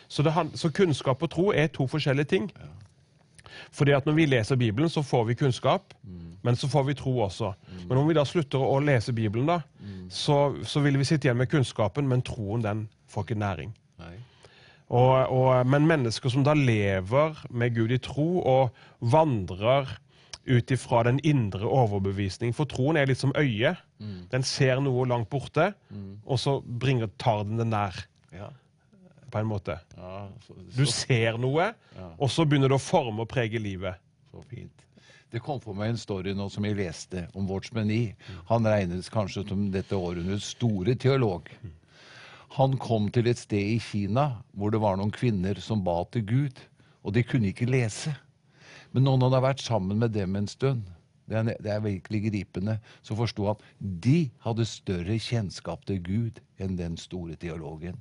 Så, 0.09 0.25
det, 0.25 0.33
så 0.55 0.73
kunnskap 0.73 1.23
og 1.23 1.31
tro 1.31 1.51
er 1.53 1.69
to 1.73 1.87
forskjellige 1.91 2.33
ting. 2.33 2.51
Ja. 2.57 2.73
Fordi 3.73 3.93
at 3.97 4.07
Når 4.07 4.13
vi 4.13 4.27
leser 4.27 4.57
Bibelen, 4.57 4.89
så 4.89 5.03
får 5.03 5.25
vi 5.25 5.35
kunnskap, 5.35 5.95
men 6.43 6.57
så 6.57 6.69
får 6.69 6.83
vi 6.83 6.95
tro 6.95 7.19
også. 7.21 7.53
Men 7.89 7.99
om 7.99 8.09
vi 8.09 8.15
da 8.15 8.25
slutter 8.25 8.59
å 8.59 8.79
lese 8.81 9.13
Bibelen, 9.13 9.47
da, 9.47 9.61
så, 10.09 10.57
så 10.65 10.81
vil 10.81 10.99
vi 10.99 11.05
sitte 11.05 11.27
igjen 11.27 11.37
med 11.37 11.51
kunnskapen, 11.51 12.09
men 12.09 12.23
troen 12.23 12.63
den 12.63 12.89
får 13.09 13.25
ikke 13.27 13.39
næring. 13.41 13.73
Og, 14.87 15.15
og, 15.35 15.67
men 15.67 15.87
mennesker 15.89 16.31
som 16.31 16.45
da 16.47 16.53
lever 16.55 17.41
med 17.51 17.75
Gud 17.75 17.91
i 17.91 17.99
tro 17.99 18.43
og 18.47 18.77
vandrer 19.01 19.97
ut 20.47 20.71
ifra 20.71 21.01
den 21.09 21.19
indre 21.27 21.67
overbevisning 21.67 22.53
For 22.55 22.71
troen 22.71 22.97
er 23.01 23.09
litt 23.11 23.19
som 23.19 23.33
øyet. 23.35 23.81
Den 24.31 24.45
ser 24.47 24.79
noe 24.85 25.07
langt 25.11 25.29
borte, 25.33 25.73
og 26.25 26.39
så 26.39 26.61
bringer, 26.63 27.11
tar 27.19 27.43
den 27.49 27.59
det 27.59 27.67
nær. 27.67 27.99
Ja. 28.33 28.51
på 29.33 29.39
en 29.41 29.49
måte. 29.51 29.75
ja 29.97 30.29
så, 30.47 30.55
Du 30.77 30.85
ser 30.87 31.39
noe, 31.43 31.73
og 32.19 32.31
så 32.31 32.45
begynner 32.47 32.69
det 32.71 32.77
å 32.79 32.83
forme 32.83 33.25
og 33.25 33.29
prege 33.29 33.59
livet. 33.59 33.99
så 34.31 34.43
fint. 34.47 34.85
Det 35.33 35.43
kom 35.43 35.59
for 35.61 35.75
meg 35.75 35.91
en 35.91 35.99
story 35.99 36.33
nå 36.33 36.47
som 36.53 36.65
jeg 36.65 36.77
leste 36.79 37.27
om 37.35 37.49
Watchman 37.51 37.89
Nee. 37.89 38.15
Han 38.47 38.65
regnes 38.65 39.11
kanskje 39.11 39.43
som 39.49 39.71
dette 39.75 39.97
århundrets 39.99 40.53
store 40.55 40.95
teolog. 40.95 41.51
Han 42.57 42.79
kom 42.81 43.11
til 43.13 43.29
et 43.29 43.41
sted 43.41 43.75
i 43.75 43.81
Kina 43.83 44.31
hvor 44.57 44.73
det 44.73 44.81
var 44.81 44.97
noen 44.97 45.13
kvinner 45.13 45.59
som 45.61 45.83
ba 45.85 45.99
til 46.13 46.25
Gud, 46.25 46.61
og 47.05 47.13
de 47.13 47.25
kunne 47.27 47.51
ikke 47.53 47.69
lese. 47.69 48.15
Men 48.97 49.09
han 49.11 49.25
hadde 49.27 49.43
vært 49.45 49.65
sammen 49.65 50.01
med 50.01 50.15
dem 50.17 50.39
en 50.39 50.49
stund, 50.49 50.87
det 51.27 51.37
er, 51.37 51.51
det 51.61 51.73
er 51.73 51.83
virkelig 51.83 52.23
gripende, 52.31 52.79
så 53.03 53.17
forsto 53.19 53.49
han 53.51 53.91
de 54.07 54.31
hadde 54.45 54.69
større 54.71 55.19
kjennskap 55.21 55.83
til 55.89 55.99
Gud 56.07 56.41
enn 56.63 56.79
den 56.79 56.97
store 57.01 57.37
teologen. 57.41 57.99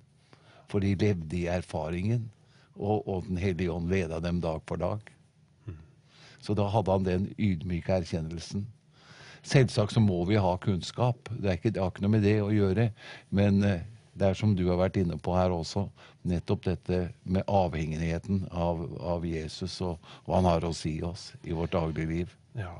For 0.71 0.79
de 0.79 0.93
levde 1.01 1.37
i 1.41 1.47
erfaringen, 1.51 2.29
og, 2.75 3.07
og 3.07 3.27
Den 3.27 3.37
hellige 3.39 3.71
ånd 3.71 3.89
leda 3.89 4.19
dem 4.19 4.41
dag 4.43 4.61
for 4.67 4.79
dag. 4.79 5.03
Så 6.43 6.53
da 6.53 6.67
hadde 6.69 6.91
han 6.91 7.05
den 7.05 7.27
ydmyke 7.39 7.93
erkjennelsen. 7.95 8.65
Selvsagt 9.45 9.95
så 9.95 10.01
må 10.03 10.23
vi 10.29 10.37
ha 10.41 10.55
kunnskap, 10.61 11.29
det, 11.31 11.47
er 11.49 11.57
ikke, 11.57 11.71
det 11.73 11.81
har 11.81 11.91
ikke 11.93 12.03
noe 12.05 12.15
med 12.17 12.25
det 12.25 12.35
å 12.43 12.51
gjøre. 12.53 12.89
Men 13.33 13.63
eh, 13.65 13.85
det 14.15 14.29
er 14.29 14.37
som 14.39 14.53
du 14.55 14.63
har 14.69 14.79
vært 14.79 14.97
inne 15.01 15.17
på 15.19 15.33
her 15.35 15.51
også, 15.51 15.85
nettopp 16.25 16.63
dette 16.69 16.99
med 17.27 17.43
avhengigheten 17.51 18.45
av, 18.51 18.85
av 19.03 19.25
Jesus 19.27 19.75
og 19.83 19.99
hva 20.25 20.39
han 20.39 20.47
har 20.47 20.65
å 20.65 20.71
si 20.75 20.95
oss 21.03 21.33
i 21.43 21.55
vårt 21.55 21.75
daglige 21.75 22.11
liv. 22.11 22.35
Ja. 22.55 22.77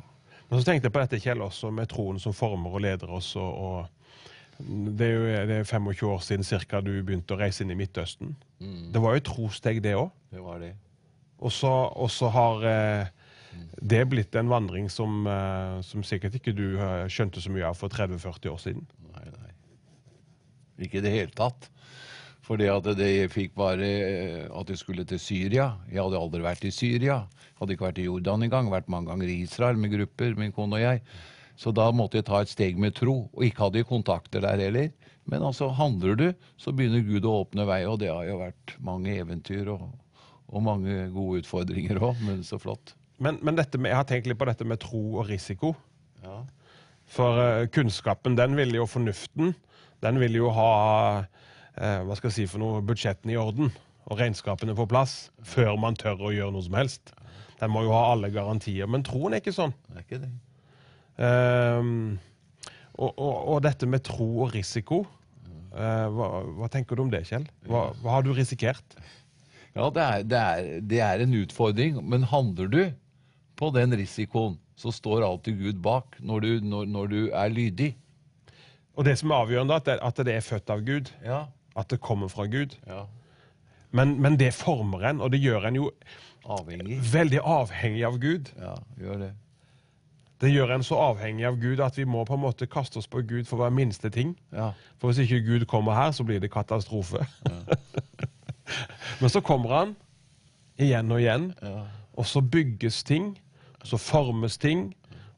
Men 0.48 0.62
så 0.62 0.70
tenkte 0.70 0.88
jeg 0.88 0.96
på 0.96 1.04
dette, 1.04 1.20
Kjell, 1.20 1.44
også 1.44 1.74
med 1.76 1.90
troen 1.92 2.22
som 2.22 2.36
former 2.36 2.78
og 2.78 2.86
leder 2.86 3.12
oss. 3.18 3.34
Og, 3.36 3.52
og 3.52 4.64
det 4.96 5.10
er 5.10 5.16
jo 5.16 5.28
det 5.50 5.60
er 5.60 5.68
25 5.68 6.08
år 6.14 6.24
siden 6.24 6.48
cirka 6.48 6.80
du 6.86 6.94
begynte 7.04 7.36
å 7.36 7.42
reise 7.42 7.66
inn 7.66 7.74
i 7.74 7.80
Midtøsten. 7.80 8.36
Det 8.94 9.02
var 9.04 9.16
jo 9.16 9.24
et 9.24 9.28
trosteg, 9.28 9.84
det 9.84 9.98
òg. 10.00 10.14
Det 10.32 10.44
var 10.44 10.62
det. 10.64 10.72
Og 11.44 11.52
så, 11.52 12.30
har 12.32 12.64
eh, 12.70 13.10
det 13.84 14.06
blitt 14.08 14.38
en 14.40 14.50
vandring 14.50 14.88
som, 14.90 15.26
eh, 15.28 15.82
som 15.84 16.06
sikkert 16.08 16.40
ikke 16.40 16.56
du 16.56 16.80
skjønte 17.12 17.44
så 17.44 17.52
mye 17.52 17.68
av 17.68 17.76
for 17.76 17.92
30-40 17.92 18.54
år 18.54 18.62
siden. 18.64 18.88
Ikke 20.82 21.00
i 21.00 21.06
det 21.06 21.14
hele 21.14 21.36
tatt. 21.36 21.70
Fordi 22.46 22.68
at 22.70 22.88
det 22.98 23.08
jeg 23.10 23.32
fikk 23.34 23.56
bare 23.58 23.86
eh, 23.86 24.42
at 24.54 24.70
jeg 24.70 24.82
skulle 24.82 25.06
til 25.08 25.22
Syria. 25.22 25.72
Jeg 25.90 26.04
hadde 26.04 26.20
aldri 26.20 26.44
vært 26.46 26.68
i 26.68 26.74
Syria. 26.74 27.24
Hadde 27.58 27.74
ikke 27.74 27.88
vært 27.88 28.04
i 28.04 28.10
Jordan 28.10 28.46
engang. 28.46 28.70
Vært 28.74 28.92
mange 28.92 29.10
ganger 29.10 29.32
i 29.32 29.40
Israel 29.46 29.80
med 29.82 29.96
grupper, 29.96 30.36
min 30.38 30.54
kone 30.54 30.78
og 30.78 30.84
jeg. 30.84 31.02
Så 31.58 31.72
da 31.72 31.88
måtte 31.96 32.20
jeg 32.20 32.28
ta 32.28 32.44
et 32.44 32.52
steg 32.52 32.78
med 32.82 32.98
tro. 33.00 33.24
Og 33.34 33.48
ikke 33.48 33.66
hadde 33.66 33.82
jeg 33.82 33.90
kontakter 33.90 34.46
der 34.46 34.62
heller. 34.62 34.92
Men 35.26 35.46
altså, 35.48 35.72
handler 35.74 36.20
du, 36.20 36.28
så 36.62 36.74
begynner 36.76 37.06
Gud 37.06 37.26
å 37.26 37.40
åpne 37.42 37.66
vei, 37.66 37.82
og 37.90 37.98
det 38.04 38.12
har 38.12 38.28
jo 38.28 38.38
vært 38.44 38.76
mange 38.86 39.16
eventyr 39.18 39.72
og, 39.74 39.88
og 40.54 40.66
mange 40.68 41.08
gode 41.16 41.42
utfordringer 41.42 41.98
òg, 41.98 42.22
men 42.28 42.44
så 42.46 42.60
flott. 42.62 42.94
Men, 43.18 43.40
men 43.42 43.58
dette 43.58 43.80
med, 43.80 43.90
jeg 43.90 43.98
har 43.98 44.10
tenkt 44.10 44.30
litt 44.30 44.38
på 44.38 44.48
dette 44.52 44.68
med 44.68 44.84
tro 44.84 45.02
og 45.16 45.32
risiko. 45.32 45.74
Ja. 46.22 46.44
For 47.10 47.42
uh, 47.42 47.66
kunnskapen, 47.74 48.38
den 48.38 48.54
vil 48.60 48.76
jo 48.78 48.86
fornuften. 48.90 49.56
Den 50.06 50.22
vil 50.22 50.38
jo 50.38 50.54
ha 50.54 50.72
eh, 51.24 52.02
hva 52.06 52.18
skal 52.18 52.30
jeg 52.30 52.38
si 52.38 52.48
for 52.52 52.62
noe, 52.62 52.84
budsjettene 52.86 53.34
i 53.34 53.42
orden 53.42 53.72
og 54.06 54.20
regnskapene 54.20 54.76
på 54.78 54.86
plass 54.90 55.32
før 55.46 55.74
man 55.82 55.98
tør 55.98 56.28
å 56.28 56.34
gjøre 56.34 56.54
noe 56.54 56.66
som 56.66 56.78
helst. 56.78 57.16
Den 57.60 57.72
må 57.74 57.86
jo 57.86 57.94
ha 57.96 58.12
alle 58.14 58.30
garantier. 58.34 58.88
Men 58.92 59.06
troen 59.08 59.34
er 59.34 59.42
ikke 59.42 59.56
sånn. 59.56 59.74
Det 59.90 59.98
er 59.98 60.06
ikke 60.06 60.22
det. 60.22 60.32
Ehm, 61.26 62.18
og, 62.96 63.12
og, 63.12 63.36
og 63.56 63.62
dette 63.66 63.88
med 63.90 64.04
tro 64.06 64.28
og 64.46 64.54
risiko, 64.56 65.02
eh, 65.74 66.08
hva, 66.12 66.30
hva 66.60 66.70
tenker 66.72 66.98
du 66.98 67.06
om 67.06 67.14
det, 67.14 67.24
Kjell? 67.30 67.48
Hva, 67.70 67.88
hva 68.04 68.18
har 68.18 68.28
du 68.28 68.34
risikert? 68.36 68.98
Ja, 69.76 69.90
det 69.92 70.04
er, 70.04 70.22
det, 70.24 70.42
er, 70.42 70.70
det 70.92 71.02
er 71.04 71.24
en 71.24 71.36
utfordring, 71.42 72.00
men 72.08 72.28
handler 72.32 72.70
du 72.72 72.82
på 73.60 73.72
den 73.76 73.96
risikoen, 73.98 74.60
så 74.80 74.92
står 74.92 75.24
alltid 75.24 75.60
Gud 75.60 75.80
bak 75.84 76.18
når 76.20 76.44
du, 76.44 76.52
når, 76.68 76.88
når 76.92 77.12
du 77.12 77.20
er 77.32 77.52
lydig. 77.52 77.94
Og 78.96 79.06
det 79.06 79.18
som 79.20 79.32
er 79.32 79.36
avgjørende, 79.44 79.76
at 79.76 79.86
det, 79.86 80.00
at 80.02 80.18
det 80.26 80.36
er 80.36 80.42
født 80.46 80.70
av 80.70 80.82
Gud. 80.88 81.12
Ja, 81.26 81.44
At 81.76 81.90
det 81.92 82.00
kommer 82.02 82.28
fra 82.32 82.46
Gud. 82.46 82.76
ja. 82.88 83.04
Men, 83.96 84.18
men 84.22 84.36
det 84.40 84.54
former 84.54 85.06
en, 85.10 85.22
og 85.22 85.32
det 85.32 85.40
gjør 85.40 85.66
en 85.70 85.76
jo 85.76 85.92
Avhengig. 86.46 86.98
veldig 87.14 87.40
avhengig 87.44 88.02
av 88.06 88.18
Gud. 88.20 88.50
Ja, 88.60 88.74
gjør 89.00 89.18
det. 89.22 89.30
Det 90.42 90.50
gjør 90.52 90.74
en 90.76 90.84
så 90.84 90.96
avhengig 91.00 91.46
av 91.48 91.56
Gud 91.62 91.80
at 91.80 91.96
vi 91.98 92.04
må 92.04 92.26
på 92.28 92.34
en 92.36 92.42
måte 92.44 92.68
kaste 92.68 92.98
oss 93.00 93.08
på 93.08 93.22
Gud 93.24 93.46
for 93.48 93.58
hver 93.62 93.70
minste 93.72 94.10
ting. 94.12 94.34
Ja, 94.52 94.72
For 95.00 95.08
hvis 95.12 95.22
ikke 95.24 95.40
Gud 95.48 95.66
kommer 95.66 95.94
her, 95.96 96.12
så 96.12 96.24
blir 96.28 96.40
det 96.44 96.52
katastrofe. 96.52 97.24
Men 99.22 99.30
så 99.30 99.42
kommer 99.42 99.70
han 99.78 99.96
igjen 100.80 101.12
og 101.12 101.22
igjen, 101.22 101.54
ja, 101.64 101.86
og 102.20 102.26
så 102.28 102.42
bygges 102.42 103.04
ting, 103.08 103.38
og 103.82 103.88
så 103.88 103.98
formes 103.98 104.58
ting, 104.58 104.90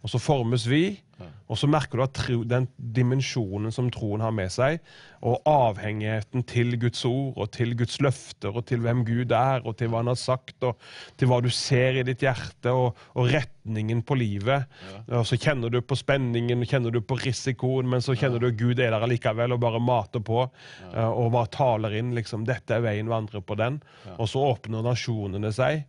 og 0.01 0.09
så 0.09 0.17
formes 0.19 0.65
vi. 0.69 0.99
Og 1.47 1.59
så 1.59 1.69
merker 1.71 1.99
du 1.99 2.03
at 2.03 2.15
tro, 2.17 2.41
den 2.47 2.67
dimensjonen 2.77 3.71
som 3.73 3.89
troen 3.93 4.23
har 4.23 4.33
med 4.35 4.51
seg, 4.51 4.81
og 5.25 5.39
avhengigheten 5.49 6.43
til 6.47 6.75
Guds 6.79 7.01
ord 7.07 7.39
og 7.39 7.49
til 7.55 7.73
Guds 7.79 7.97
løfter 8.03 8.53
og 8.53 8.67
til 8.69 8.83
hvem 8.83 9.01
Gud 9.07 9.33
er 9.33 9.63
og 9.63 9.77
til 9.79 9.89
hva 9.89 10.03
han 10.03 10.11
har 10.11 10.19
sagt 10.19 10.67
og 10.67 10.77
til 11.17 11.31
hva 11.31 11.39
du 11.41 11.49
ser 11.53 11.97
i 11.97 12.05
ditt 12.05 12.21
hjerte 12.25 12.73
og, 12.75 12.99
og 13.17 13.31
retningen 13.33 14.03
på 14.05 14.19
livet. 14.19 14.67
Og 15.07 15.25
så 15.27 15.39
kjenner 15.41 15.73
du 15.73 15.79
på 15.81 15.97
spenningen, 15.97 16.65
kjenner 16.69 16.93
du 16.93 17.01
på 17.01 17.17
risikoen, 17.23 17.89
men 17.89 18.05
så 18.05 18.15
kjenner 18.17 18.43
du 18.43 18.51
at 18.51 18.59
Gud 18.59 18.77
er 18.77 18.93
der 18.93 19.07
allikevel 19.07 19.55
og 19.55 19.63
bare 19.63 19.81
mater 19.81 20.23
på 20.23 20.43
ja. 20.43 21.09
og 21.09 21.33
bare 21.33 21.53
taler 21.55 21.97
inn 21.97 22.13
liksom, 22.17 22.45
dette 22.47 22.77
er 22.77 22.85
veien, 22.85 23.09
vandre 23.09 23.41
på 23.41 23.57
den. 23.59 23.81
Og 24.17 24.29
så 24.29 24.43
åpner 24.51 24.85
nasjonene 24.85 25.53
seg. 25.55 25.87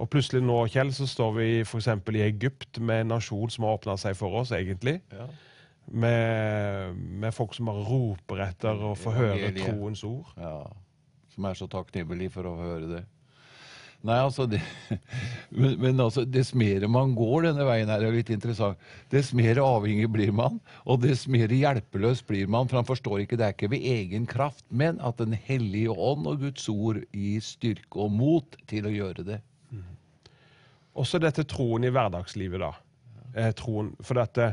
Og 0.00 0.08
plutselig 0.12 0.40
nå, 0.44 0.56
Kjell, 0.72 0.92
så 0.96 1.06
står 1.08 1.32
vi 1.36 1.48
f.eks. 1.66 1.88
i 1.88 2.22
Egypt 2.24 2.80
med 2.80 3.04
en 3.04 3.14
nasjon 3.16 3.50
som 3.52 3.66
har 3.68 3.76
åpna 3.76 3.98
seg 4.00 4.16
for 4.18 4.42
oss, 4.42 4.54
egentlig. 4.56 5.00
ja. 5.12 5.28
Med, 5.82 6.94
med 6.94 7.34
folk 7.34 7.56
som 7.56 7.66
bare 7.66 7.82
roper 7.82 8.44
etter 8.44 8.84
å 8.86 8.92
få 8.96 9.10
høre 9.16 9.50
troens 9.56 10.04
ord. 10.06 10.30
ja. 10.38 10.60
Som 11.32 11.48
er 11.48 11.56
så 11.58 11.66
takknemlig 11.66 12.28
for 12.34 12.46
å 12.46 12.52
høre 12.60 12.86
det. 12.90 13.00
Nei, 14.02 14.16
altså 14.18 14.48
det, 14.50 14.58
men, 15.58 15.76
men 15.80 16.00
altså, 16.02 16.24
Dess 16.26 16.50
mer 16.58 16.84
man 16.90 17.14
går 17.16 17.46
denne 17.46 17.66
veien, 17.68 17.90
her, 17.90 18.02
er 18.02 18.14
litt 18.14 18.32
interessant, 18.34 18.80
dess 19.14 19.30
mer 19.36 19.60
avhengig 19.62 20.08
blir 20.12 20.32
man. 20.34 20.58
Og 20.86 21.02
dess 21.04 21.24
mer 21.30 21.52
hjelpeløs 21.54 22.24
blir 22.26 22.50
man. 22.50 22.70
For 22.70 22.80
han 22.80 22.88
forstår 22.88 23.22
ikke 23.22 23.38
det 23.40 23.46
er 23.46 23.56
ikke 23.56 23.70
ved 23.74 23.86
egen 23.92 24.26
kraft, 24.30 24.64
men 24.70 24.98
at 25.00 25.22
Den 25.22 25.36
hellige 25.36 25.94
ånd 25.94 26.26
og 26.26 26.42
Guds 26.42 26.66
ord 26.72 27.02
gir 27.14 27.46
styrke 27.46 28.06
og 28.06 28.14
mot 28.16 28.58
til 28.70 28.90
å 28.90 28.94
gjøre 28.94 29.26
det. 29.28 29.38
Også 30.98 31.18
dette 31.22 31.44
troen 31.48 31.84
i 31.84 31.90
hverdagslivet, 31.92 32.60
da. 32.60 32.72
Eh, 33.34 33.52
troen, 33.56 33.94
for 34.04 34.18
dette, 34.20 34.50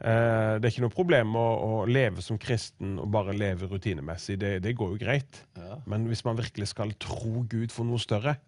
eh, 0.00 0.54
det 0.56 0.64
er 0.64 0.70
ikke 0.72 0.86
noe 0.86 0.94
problem 0.94 1.34
å, 1.36 1.44
å 1.68 1.72
leve 1.86 2.22
som 2.24 2.38
kristen 2.40 2.96
og 3.02 3.10
bare 3.12 3.34
leve 3.36 3.68
rutinemessig. 3.68 4.38
Det, 4.40 4.54
det 4.64 4.72
går 4.78 4.94
jo 4.94 5.02
greit. 5.04 5.42
Ja. 5.60 5.76
Men 5.86 6.06
hvis 6.08 6.24
man 6.24 6.40
virkelig 6.40 6.70
skal 6.72 6.94
tro 6.96 7.44
Gud 7.48 7.70
for 7.74 7.84
noe 7.84 8.00
større, 8.00 8.38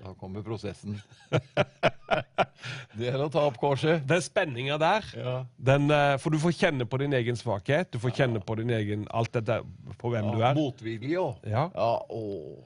Da 0.00 0.14
kommer 0.16 0.40
prosessen. 0.40 0.94
det 2.98 3.10
er 3.10 3.20
å 3.20 3.26
ta 3.32 3.42
opp 3.46 3.58
korset. 3.60 4.00
den 4.08 4.22
spenninga 4.24 4.78
der 4.80 5.04
Ja. 5.16 5.34
den, 5.60 5.90
eh, 5.90 6.16
For 6.18 6.30
du 6.32 6.38
får 6.38 6.54
kjenne 6.56 6.86
på 6.88 6.98
din 6.98 7.12
egen 7.12 7.36
svakhet. 7.36 7.90
Du 7.92 7.98
får 7.98 8.10
kjenne 8.16 8.40
på 8.40 8.56
din 8.56 8.70
egen 8.70 9.06
alt 9.10 9.30
dette 9.32 9.60
på 10.00 10.10
hvem 10.10 10.32
du 10.32 10.40
er. 10.42 10.54
Motvilje 10.56 11.18
òg. 11.20 11.44
Ja. 11.44 11.68
Ja, 11.74 11.90
å. 12.08 12.64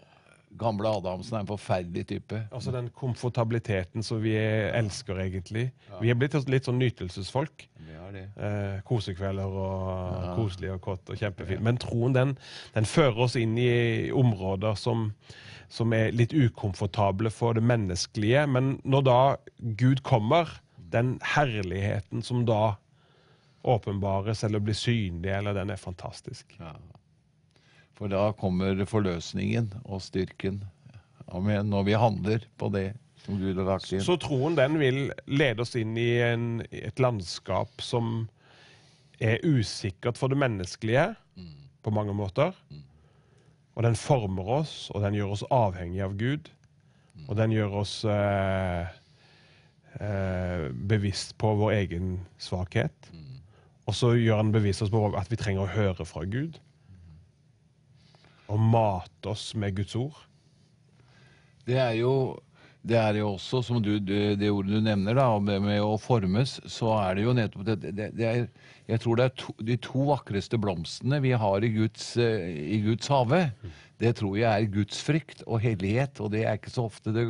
Gamle 0.59 0.91
Adamsen 1.01 1.37
er 1.37 1.43
en 1.43 1.49
forferdelig 1.49 2.05
type. 2.13 2.39
Altså 2.55 2.71
den 2.75 2.89
komfortabiliteten 2.95 4.05
som 4.07 4.21
vi 4.23 4.37
elsker, 4.39 5.19
egentlig. 5.25 5.65
Vi 6.01 6.13
er 6.13 6.19
blitt 6.19 6.37
litt 6.51 6.69
sånn 6.69 6.79
nytelsesfolk. 6.79 7.67
Det. 8.15 8.29
Eh, 8.39 8.77
kosekvelder 8.87 9.57
og 9.59 10.29
koselig 10.37 10.71
og 10.75 10.83
kått 10.85 11.11
og 11.11 11.19
kjempefint. 11.19 11.63
Men 11.65 11.81
troen 11.83 12.15
den, 12.15 12.37
den 12.77 12.87
fører 12.87 13.25
oss 13.27 13.35
inn 13.41 13.57
i 13.59 14.13
områder 14.15 14.79
som, 14.79 15.09
som 15.73 15.95
er 15.97 16.15
litt 16.15 16.37
ukomfortable 16.37 17.33
for 17.35 17.59
det 17.59 17.65
menneskelige. 17.67 18.47
Men 18.47 18.77
når 18.85 19.07
da 19.09 19.19
Gud 19.81 20.05
kommer, 20.07 20.61
den 20.95 21.17
herligheten 21.35 22.23
som 22.23 22.45
da 22.47 22.77
åpenbares 23.65 24.45
eller 24.45 24.63
blir 24.63 24.77
synlig, 24.77 25.33
eller 25.33 25.57
den 25.57 25.73
er 25.75 25.81
fantastisk. 25.81 26.55
Ja. 26.61 26.77
For 27.95 28.11
da 28.11 28.29
kommer 28.39 28.85
forløsningen 28.91 29.71
og 29.85 30.03
styrken. 30.03 30.63
Amen. 31.29 31.71
Når 31.71 31.87
vi 31.89 31.99
handler 31.99 32.47
på 32.59 32.71
det 32.75 32.89
som 33.25 33.39
Gud 33.41 33.57
har 33.57 33.69
lagt 33.69 33.93
inn. 33.93 34.03
Så 34.05 34.19
troen 34.21 34.57
den 34.59 34.79
vil 34.81 35.07
lede 35.31 35.65
oss 35.65 35.75
inn 35.79 35.95
i 35.97 36.11
en, 36.25 36.59
et 36.69 37.01
landskap 37.01 37.81
som 37.83 38.27
er 39.23 39.41
usikkert 39.47 40.19
for 40.21 40.33
det 40.33 40.41
menneskelige 40.43 41.15
på 41.85 41.93
mange 41.95 42.15
måter. 42.17 42.53
Og 43.75 43.83
den 43.87 43.97
former 43.99 44.51
oss, 44.61 44.91
og 44.95 45.03
den 45.03 45.17
gjør 45.19 45.35
oss 45.35 45.47
avhengig 45.55 46.05
av 46.05 46.19
Gud. 46.19 46.51
Og 47.29 47.39
den 47.39 47.55
gjør 47.55 47.81
oss 47.81 47.95
eh, 48.11 48.91
eh, 50.03 50.67
bevisst 50.91 51.37
på 51.41 51.55
vår 51.59 51.79
egen 51.81 52.19
svakhet. 52.43 53.11
Og 53.85 53.97
så 53.97 54.15
gjør 54.17 54.43
den 54.43 54.55
bevisst 54.55 54.85
oss 54.85 54.93
på 54.93 55.03
at 55.17 55.31
vi 55.33 55.41
trenger 55.41 55.65
å 55.65 55.75
høre 55.75 56.07
fra 56.09 56.25
Gud. 56.29 56.59
Og 58.53 58.61
mate 58.61 59.31
oss 59.33 59.53
med 59.57 59.77
Guds 59.79 59.95
ord. 59.97 60.19
Det 61.65 61.79
er 61.81 61.95
jo 62.01 62.15
det 62.85 62.99
er 63.01 63.17
jo 63.17 63.31
også, 63.39 63.63
som 63.65 63.79
du, 63.81 63.95
det, 63.97 64.35
det 64.37 64.51
ordet 64.53 64.75
du 64.77 64.85
nevner, 64.85 65.17
da, 65.17 65.31
om 65.33 65.47
med 65.49 65.81
å 65.81 65.95
formes, 65.97 66.59
så 66.69 66.91
er 66.99 67.17
det 67.17 67.23
jo 67.25 67.33
nettopp 67.37 67.65
det, 67.71 67.77
det, 67.97 68.09
det 68.19 68.27
er, 68.29 68.43
Jeg 68.93 69.01
tror 69.01 69.17
det 69.17 69.25
er 69.25 69.33
to, 69.41 69.55
de 69.65 69.77
to 69.81 70.05
vakreste 70.11 70.61
blomstene 70.61 71.23
vi 71.25 71.33
har 71.33 71.65
i 71.65 71.71
Guds, 71.73 72.11
eh, 72.21 72.51
i 72.77 72.83
Guds 72.85 73.09
hage. 73.09 73.41
Det 74.03 74.13
tror 74.19 74.37
jeg 74.37 74.51
er 74.51 74.75
gudsfrykt 74.75 75.47
og 75.47 75.63
hellighet, 75.65 76.21
og 76.21 76.35
det 76.35 76.45
er 76.45 76.61
ikke 76.61 76.75
så 76.75 76.85
ofte 76.91 77.15
det 77.17 77.25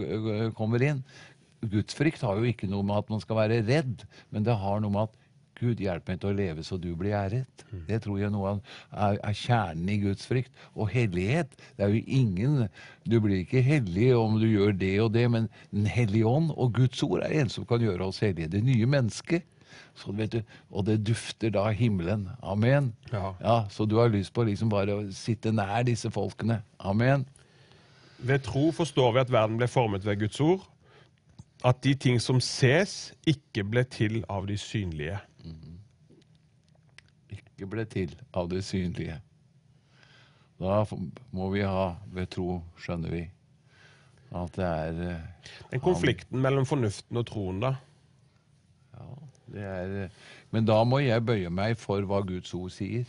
kommer 0.59 0.83
inn. 0.83 1.04
Gudsfrykt 1.62 2.25
har 2.26 2.40
jo 2.40 2.50
ikke 2.50 2.66
noe 2.73 2.83
med 2.83 3.04
at 3.04 3.14
man 3.14 3.23
skal 3.23 3.38
være 3.44 3.62
redd, 3.68 4.02
men 4.35 4.47
det 4.49 4.59
har 4.59 4.83
noe 4.83 4.90
med 4.90 5.06
at 5.06 5.24
Gud, 5.64 5.80
hjelp 5.80 6.11
meg 6.11 6.21
til 6.21 6.30
å 6.30 6.37
leve 6.37 6.64
så 6.66 6.78
du 6.80 6.90
blir 6.99 7.16
æret. 7.16 7.64
Det 7.88 8.02
tror 8.04 8.21
jeg 8.21 8.33
noe 8.35 8.52
er, 8.54 9.16
er 9.16 9.38
kjernen 9.38 9.88
i 9.90 9.99
Guds 10.02 10.28
frykt. 10.28 10.52
Og 10.75 10.92
hellighet. 10.92 11.56
Det 11.76 11.87
er 11.87 11.94
jo 11.94 12.04
ingen 12.06 12.68
Du 13.04 13.18
blir 13.21 13.42
ikke 13.42 13.62
hellig 13.64 14.12
om 14.16 14.38
du 14.40 14.47
gjør 14.47 14.73
det 14.76 14.94
og 15.02 15.12
det, 15.16 15.26
men 15.30 15.49
Den 15.73 15.88
hellige 15.90 16.28
ånd 16.28 16.52
og 16.54 16.73
Guds 16.76 17.02
ord 17.04 17.25
er 17.25 17.35
en 17.40 17.52
som 17.52 17.66
kan 17.68 17.83
gjøre 17.83 18.06
oss 18.06 18.23
hellige. 18.25 18.52
Det 18.54 18.62
nye 18.64 18.87
mennesket. 18.87 19.44
Så 19.99 20.12
vet 20.14 20.33
du, 20.33 20.40
og 20.71 20.87
det 20.87 21.00
dufter 21.06 21.52
da 21.54 21.68
himmelen. 21.75 22.28
Amen. 22.42 22.92
Ja. 23.12 23.64
Så 23.71 23.87
du 23.87 23.97
har 23.99 24.11
lyst 24.12 24.35
på 24.35 24.44
liksom 24.47 24.71
bare 24.73 24.94
å 24.94 25.06
sitte 25.14 25.52
nær 25.54 25.85
disse 25.87 26.11
folkene. 26.14 26.62
Amen. 26.78 27.26
Ved 28.25 28.44
tro 28.47 28.71
forstår 28.73 29.14
vi 29.14 29.23
at 29.25 29.33
verden 29.33 29.59
ble 29.61 29.68
formet 29.71 30.06
ved 30.06 30.23
Guds 30.23 30.40
ord. 30.40 30.62
At 31.64 31.80
de 31.85 31.94
ting 31.97 32.18
som 32.21 32.40
ses, 32.44 33.14
ikke 33.25 33.64
ble 33.64 33.85
til 33.88 34.21
av 34.28 34.44
de 34.50 34.59
synlige. 34.61 35.16
Ikke 37.33 37.68
ble 37.71 37.87
til 37.88 38.12
av 38.37 38.50
det 38.50 38.61
synlige. 38.66 39.16
Da 40.61 40.83
må 41.35 41.49
vi 41.54 41.64
ha 41.66 41.94
ved 42.12 42.28
tro, 42.35 42.59
skjønner 42.80 43.14
vi. 43.14 43.23
At 44.35 44.54
det 44.59 44.66
er 44.66 45.00
eh, 45.06 45.50
Den 45.71 45.83
konflikten 45.83 46.42
mellom 46.42 46.66
fornuften 46.66 47.21
og 47.21 47.26
troen, 47.28 47.61
da. 47.62 47.75
Ja, 48.94 49.09
det 49.54 49.66
er 49.71 49.97
eh, 50.04 50.23
Men 50.50 50.66
da 50.66 50.80
må 50.87 51.00
jeg 51.02 51.25
bøye 51.26 51.50
meg 51.50 51.78
for 51.78 52.02
hva 52.09 52.21
Guds 52.26 52.52
ord 52.59 52.73
sier. 52.75 53.06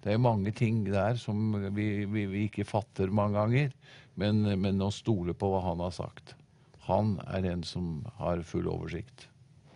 Det 0.00 0.14
er 0.14 0.22
mange 0.22 0.52
ting 0.56 0.82
der 0.88 1.18
som 1.20 1.52
vi, 1.76 2.06
vi, 2.08 2.26
vi 2.26 2.44
ikke 2.48 2.64
fatter 2.64 3.12
mange 3.12 3.36
ganger, 3.36 3.72
men, 4.16 4.42
men 4.60 4.80
å 4.80 4.88
stole 4.92 5.36
på 5.36 5.52
hva 5.52 5.60
han 5.68 5.82
har 5.84 5.92
sagt. 5.92 6.34
Han 6.90 7.18
er 7.30 7.46
en 7.52 7.62
som 7.66 8.00
har 8.18 8.42
full 8.46 8.68
oversikt. 8.70 9.28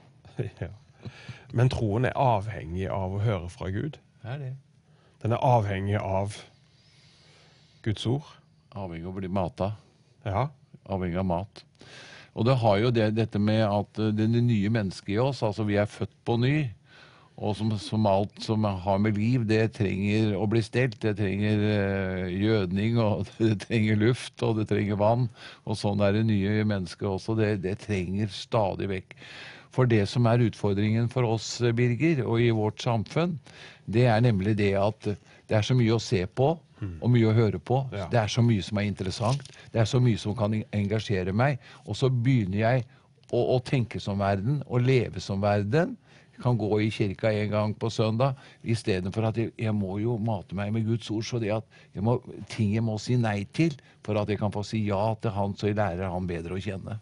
ja. 0.62 0.72
Men 1.54 1.70
troen 1.70 2.08
er 2.08 2.16
avhengig 2.18 2.88
av 2.90 3.14
å 3.14 3.22
høre 3.22 3.50
fra 3.52 3.70
Gud. 3.72 4.00
Det 4.22 4.34
er 4.34 4.40
det. 4.40 4.52
Den 5.22 5.36
er 5.36 5.44
avhengig 5.46 6.00
av 6.00 6.36
Guds 7.84 8.06
ord. 8.08 8.26
Avhengig 8.74 9.06
av 9.06 9.14
å 9.14 9.20
bli 9.20 9.30
mata. 9.30 9.70
Ja. 10.26 10.48
Avhengig 10.84 11.20
av 11.20 11.28
mat. 11.28 11.64
Og 12.34 12.48
det 12.48 12.56
har 12.60 12.80
jo 12.82 12.90
det, 12.90 13.12
dette 13.14 13.38
med 13.38 13.62
at 13.62 14.00
det 14.16 14.26
nye 14.34 14.72
mennesket 14.72 15.14
i 15.14 15.20
oss, 15.22 15.44
altså 15.46 15.66
vi 15.68 15.78
er 15.78 15.90
født 15.90 16.16
på 16.26 16.34
ny, 16.42 16.56
og 17.34 17.56
som, 17.58 17.72
som 17.82 18.06
alt 18.06 18.36
som 18.42 18.62
har 18.64 19.00
med 19.02 19.16
liv, 19.18 19.42
det 19.48 19.72
trenger 19.74 20.36
å 20.38 20.46
bli 20.50 20.60
stelt. 20.62 21.00
Det 21.02 21.16
trenger 21.18 21.64
eh, 21.66 22.28
gjødning, 22.30 23.00
og 23.02 23.26
det 23.42 23.56
trenger 23.66 23.98
luft, 23.98 24.36
og 24.46 24.60
det 24.60 24.68
trenger 24.70 25.00
vann. 25.00 25.26
Og 25.66 25.78
sånn 25.80 26.04
er 26.04 26.14
det 26.14 26.26
nye 26.28 26.62
mennesket 26.68 27.08
også. 27.10 27.34
Det, 27.40 27.56
det 27.64 27.80
trenger 27.82 28.30
stadig 28.30 28.90
vekk. 28.92 29.16
For 29.74 29.90
det 29.90 30.04
som 30.06 30.28
er 30.30 30.44
utfordringen 30.46 31.10
for 31.10 31.26
oss, 31.26 31.56
eh, 31.60 31.74
Birger, 31.74 32.22
og 32.22 32.38
i 32.42 32.52
vårt 32.54 32.84
samfunn, 32.84 33.34
det 33.90 34.06
er 34.08 34.22
nemlig 34.22 34.54
det 34.62 34.76
at 34.78 35.10
det 35.10 35.58
er 35.58 35.66
så 35.66 35.74
mye 35.76 35.98
å 35.98 36.02
se 36.02 36.22
på 36.30 36.54
og 36.84 37.10
mye 37.12 37.30
å 37.30 37.34
høre 37.36 37.58
på. 37.62 37.80
Ja. 37.94 38.06
Det 38.12 38.18
er 38.20 38.30
så 38.32 38.42
mye 38.44 38.62
som 38.64 38.78
er 38.80 38.88
interessant. 38.88 39.50
Det 39.72 39.80
er 39.80 39.88
så 39.88 40.00
mye 40.02 40.20
som 40.20 40.36
kan 40.36 40.56
engasjere 40.74 41.32
meg. 41.32 41.62
Og 41.88 41.96
så 41.98 42.10
begynner 42.12 42.60
jeg 42.60 42.84
å, 43.30 43.40
å 43.56 43.58
tenke 43.64 44.00
som 44.02 44.20
verden, 44.20 44.62
og 44.66 44.84
leve 44.84 45.22
som 45.22 45.42
verden. 45.42 45.94
Kan 46.42 46.58
gå 46.58 46.80
i 46.82 46.90
kirka 46.90 47.32
en 47.32 47.50
gang 47.50 47.74
på 47.78 47.90
søndag 47.90 48.38
istedenfor 48.62 49.28
at 49.30 49.38
jeg, 49.38 49.52
jeg 49.58 49.74
må 49.74 49.98
jo 50.02 50.18
mate 50.18 50.56
meg 50.58 50.72
med 50.74 50.86
Guds 50.88 51.10
ord. 51.14 51.24
Så 51.24 51.40
det 51.42 51.52
at 51.54 51.80
jeg 51.94 52.04
må, 52.04 52.18
ting 52.50 52.74
jeg 52.74 52.84
må 52.84 52.98
si 52.98 53.18
nei 53.20 53.44
til 53.54 53.76
for 54.04 54.18
at 54.20 54.30
jeg 54.30 54.40
kan 54.40 54.52
få 54.54 54.64
si 54.66 54.84
ja 54.88 55.14
til 55.20 55.34
Han, 55.34 55.56
så 55.56 55.70
jeg 55.70 55.78
lærer 55.80 56.10
Han 56.12 56.28
bedre 56.30 56.58
å 56.58 56.62
kjenne. 56.62 56.98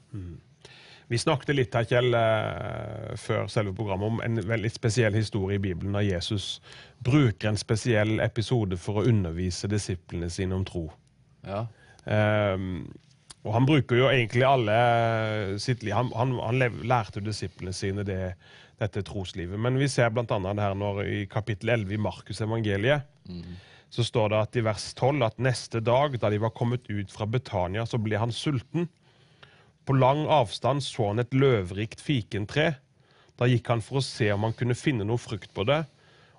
Vi 1.12 1.18
snakket 1.18 1.56
litt 1.56 1.74
her, 1.76 1.84
Kjell, 1.84 2.14
eh, 2.16 3.10
før 3.20 3.48
selve 3.52 3.74
programmet 3.76 4.08
om 4.08 4.20
en 4.24 4.42
veldig 4.48 4.70
spesiell 4.72 5.12
historie 5.18 5.58
i 5.58 5.60
Bibelen 5.60 5.92
der 5.98 6.06
Jesus 6.06 6.62
bruker 7.04 7.50
en 7.50 7.60
spesiell 7.60 8.20
episode 8.24 8.78
for 8.80 9.00
å 9.00 9.06
undervise 9.10 9.68
disiplene 9.68 10.30
sine 10.32 10.56
om 10.56 10.64
tro. 10.64 10.86
Ja. 11.44 11.66
Ehm, 12.06 12.86
og 13.42 13.54
han 13.56 13.66
bruker 13.66 13.98
jo 13.98 14.08
egentlig 14.10 14.44
alle 14.46 14.74
sitt 15.62 15.82
liv 15.82 15.96
Han, 15.96 16.12
han, 16.14 16.36
han 16.38 16.60
lev, 16.60 16.76
lærte 16.86 17.22
disiplene 17.24 17.74
sine 17.74 18.04
det, 18.06 18.34
dette 18.78 19.02
troslivet. 19.06 19.58
Men 19.58 19.78
vi 19.80 19.88
ser 19.90 20.12
bl.a. 20.14 20.26
det 20.26 20.62
her 20.62 20.76
når 20.78 21.02
i 21.06 21.20
kapittel 21.30 21.74
11 21.74 21.96
i 21.96 22.00
Markus 22.02 22.42
evangeliet. 22.44 23.08
Så 23.92 24.06
står 24.06 24.32
det 24.32 24.38
at 24.46 24.56
i 24.56 24.64
vers 24.64 24.86
12 24.96 25.26
at 25.26 25.42
neste 25.42 25.82
dag, 25.84 26.14
da 26.20 26.30
de 26.32 26.38
var 26.40 26.54
kommet 26.56 26.86
ut 26.88 27.10
fra 27.12 27.26
Betania, 27.28 27.84
så 27.84 27.98
ble 28.00 28.16
han 28.16 28.32
sulten. 28.32 28.86
På 29.84 29.98
lang 29.98 30.22
avstand 30.30 30.80
så 30.86 31.10
han 31.10 31.20
et 31.20 31.34
løvrikt 31.34 32.00
fikentre. 32.00 32.76
Da 33.36 33.50
gikk 33.50 33.68
han 33.68 33.82
for 33.84 33.98
å 33.98 34.06
se 34.06 34.30
om 34.32 34.46
han 34.46 34.54
kunne 34.56 34.78
finne 34.78 35.04
noe 35.04 35.20
frukt 35.20 35.50
på 35.52 35.66
det. 35.68 35.82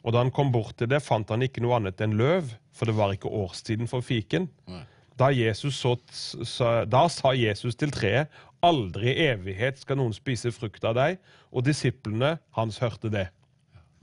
Og 0.04 0.16
da 0.16 0.24
han 0.24 0.32
kom 0.36 0.50
bort 0.56 0.80
til 0.80 0.90
det, 0.92 1.04
fant 1.04 1.30
han 1.32 1.44
ikke 1.46 1.62
noe 1.64 1.78
annet 1.78 2.02
enn 2.04 2.16
løv, 2.20 2.56
for 2.74 2.90
det 2.90 2.96
var 2.98 3.14
ikke 3.14 3.32
årstiden 3.32 3.92
for 3.92 4.04
fiken. 4.04 4.48
Nei. 4.72 4.86
Da, 5.20 5.30
Jesus 5.34 5.78
så, 5.78 5.94
sa, 6.12 6.84
da 6.90 7.06
sa 7.12 7.34
Jesus 7.38 7.78
til 7.78 7.94
treet, 7.94 8.32
aldri 8.64 9.12
i 9.12 9.28
evighet 9.28 9.82
skal 9.82 10.00
noen 10.00 10.16
spise 10.16 10.54
frukt 10.56 10.84
av 10.88 10.96
deg. 10.98 11.20
Og 11.54 11.66
disiplene 11.68 12.38
hans 12.58 12.80
hørte 12.82 13.12
det. 13.14 13.28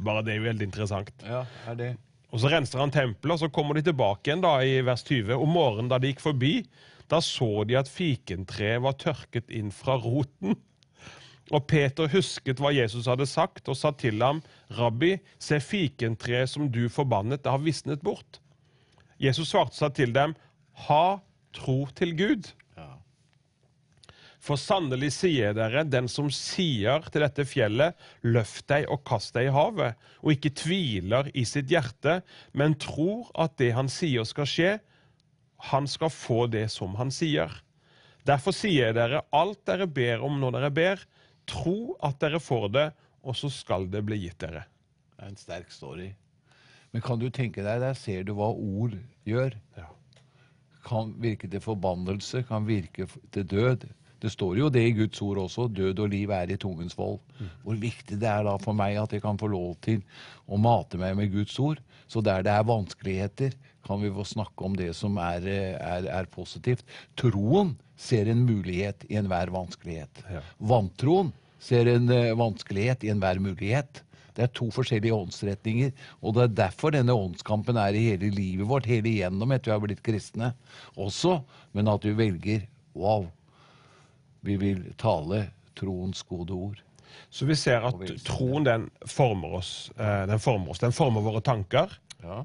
Bare 0.00 0.22
det 0.24 0.34
er 0.34 0.40
jo 0.40 0.48
veldig 0.48 0.68
interessant. 0.68 1.12
ja, 1.26 1.44
er 1.68 1.76
det. 1.76 1.90
Og 2.30 2.38
så 2.38 2.50
renser 2.52 2.78
han 2.78 2.92
tempelet, 2.94 3.34
og 3.34 3.42
så 3.42 3.50
kommer 3.50 3.74
de 3.74 3.88
tilbake 3.88 4.28
igjen 4.30 4.42
da 4.44 4.54
i 4.62 4.78
vers 4.86 5.02
20. 5.02 5.34
Om 5.34 5.50
morgenen 5.50 5.90
da 5.90 5.98
de 5.98 6.12
gikk 6.12 6.22
forbi, 6.22 6.60
da 7.10 7.18
så 7.24 7.64
de 7.66 7.78
at 7.80 7.90
fikentreet 7.90 8.82
var 8.84 8.98
tørket 9.00 9.50
inn 9.50 9.72
fra 9.74 9.96
roten. 9.98 10.54
Og 11.50 11.64
Peter 11.66 12.06
husket 12.12 12.62
hva 12.62 12.70
Jesus 12.70 13.08
hadde 13.10 13.26
sagt, 13.26 13.66
og 13.66 13.74
sa 13.74 13.90
til 13.98 14.22
ham, 14.22 14.38
Rabbi, 14.78 15.16
se 15.42 15.58
fikentreet 15.58 16.52
som 16.52 16.70
du 16.70 16.84
forbannet, 16.92 17.42
det 17.42 17.50
har 17.50 17.64
visnet 17.64 18.04
bort. 18.06 18.38
Jesus 19.20 19.50
svarte 19.50 19.74
seg 19.76 19.96
til 19.98 20.14
dem, 20.14 20.36
ha 20.86 21.20
tro 21.56 21.84
til 21.98 22.14
Gud. 22.18 22.50
Ja. 22.78 22.88
For 24.40 24.60
sannelig 24.60 25.10
sier 25.18 25.54
dere, 25.56 25.84
den 25.84 26.08
som 26.08 26.30
sier 26.32 27.04
til 27.12 27.24
dette 27.26 27.44
fjellet, 27.48 27.96
løft 28.24 28.68
deg 28.72 28.86
og 28.92 29.02
kast 29.08 29.34
deg 29.36 29.50
i 29.50 29.54
havet, 29.54 29.98
og 30.24 30.32
ikke 30.32 30.54
tviler 30.62 31.28
i 31.34 31.44
sitt 31.48 31.70
hjerte, 31.72 32.20
men 32.56 32.78
tror 32.80 33.28
at 33.34 33.58
det 33.60 33.74
han 33.76 33.90
sier 33.92 34.24
skal 34.28 34.48
skje, 34.48 34.78
han 35.70 35.88
skal 35.90 36.12
få 36.14 36.46
det 36.48 36.70
som 36.72 36.96
han 36.96 37.12
sier. 37.12 37.52
Derfor 38.24 38.54
sier 38.56 38.94
dere, 38.96 39.24
alt 39.32 39.60
dere 39.68 39.88
ber 39.88 40.24
om 40.24 40.40
når 40.40 40.56
dere 40.56 40.72
ber, 40.72 41.04
tro 41.48 41.96
at 42.04 42.20
dere 42.22 42.40
får 42.40 42.68
det, 42.72 42.88
og 43.20 43.36
så 43.36 43.50
skal 43.52 43.88
det 43.92 44.00
bli 44.06 44.22
gitt 44.22 44.40
dere. 44.40 44.64
Det 45.16 45.26
er 45.26 45.32
en 45.34 45.40
sterk 45.40 45.72
story. 45.74 46.08
Men 46.90 47.04
kan 47.04 47.20
du 47.20 47.28
tenke 47.28 47.62
deg, 47.64 47.82
der 47.82 47.96
ser 47.98 48.24
du 48.24 48.32
hva 48.38 48.50
ord 48.50 48.96
gjør. 49.28 49.56
Ja. 49.76 49.90
Kan 50.86 51.14
virke 51.20 51.48
til 51.50 51.60
forbannelse, 51.60 52.44
kan 52.48 52.66
virke 52.68 53.06
til 53.32 53.46
død. 53.46 53.88
Det 54.20 54.30
står 54.32 54.58
jo 54.58 54.68
det 54.68 54.82
i 54.84 54.92
Guds 54.96 55.20
ord 55.24 55.38
også. 55.46 55.68
Død 55.72 55.98
og 56.04 56.10
liv 56.12 56.30
er 56.30 56.52
i 56.52 56.56
tungens 56.60 56.96
vold. 56.98 57.18
Hvor 57.64 57.74
viktig 57.80 58.18
det 58.20 58.28
er 58.28 58.44
da 58.44 58.56
for 58.60 58.76
meg 58.76 58.98
at 59.00 59.12
jeg 59.12 59.22
kan 59.24 59.38
få 59.40 59.48
lov 59.48 59.76
til 59.84 60.02
å 60.46 60.58
mate 60.60 61.00
meg 61.00 61.16
med 61.16 61.32
Guds 61.32 61.56
ord. 61.58 61.80
Så 62.10 62.20
der 62.20 62.44
det 62.44 62.52
er 62.52 62.66
vanskeligheter, 62.66 63.54
kan 63.86 64.02
vi 64.02 64.10
få 64.12 64.24
snakke 64.28 64.66
om 64.66 64.74
det 64.76 64.90
som 64.96 65.16
er, 65.16 65.46
eh, 65.48 65.76
er, 65.78 66.08
er 66.20 66.28
positivt. 66.28 66.84
Troen 67.16 67.76
ser 67.96 68.28
en 68.28 68.44
mulighet 68.44 69.06
i 69.08 69.16
enhver 69.16 69.52
vanskelighet. 69.54 70.22
Vantroen 70.58 71.32
ser 71.60 71.88
en 71.88 72.10
eh, 72.12 72.36
vanskelighet 72.36 73.04
i 73.04 73.12
enhver 73.14 73.40
mulighet. 73.40 74.02
Det 74.40 74.46
er 74.46 74.52
to 74.56 74.70
forskjellige 74.72 75.12
åndsretninger, 75.12 75.90
og 76.24 76.32
det 76.38 76.42
er 76.46 76.52
derfor 76.62 76.94
denne 76.94 77.12
åndskampen 77.12 77.76
er 77.76 77.92
i 77.98 78.06
hele 78.06 78.30
livet 78.32 78.64
vårt, 78.70 78.86
hele 78.88 79.10
igjennom 79.10 79.52
etter 79.52 79.68
vi 79.68 79.74
har 79.74 79.82
blitt 79.84 80.00
kristne 80.06 80.54
også, 80.96 81.34
men 81.76 81.90
at 81.92 82.00
du 82.06 82.14
velger 82.16 82.62
wow, 82.96 83.26
vi 84.40 84.56
vil 84.56 84.80
tale 84.96 85.42
troens 85.76 86.22
gode 86.24 86.56
ord. 86.56 86.80
Så 87.28 87.44
vi 87.44 87.58
ser 87.58 87.84
at 87.84 88.00
troen 88.24 88.64
den 88.64 88.88
former 89.04 89.58
oss. 89.60 89.90
eh, 89.98 90.24
Den 90.30 90.40
former 90.40 90.70
oss. 90.72 90.78
Den 90.80 90.92
former 90.96 91.20
våre 91.20 91.40
tanker, 91.44 91.98
Ja. 92.22 92.44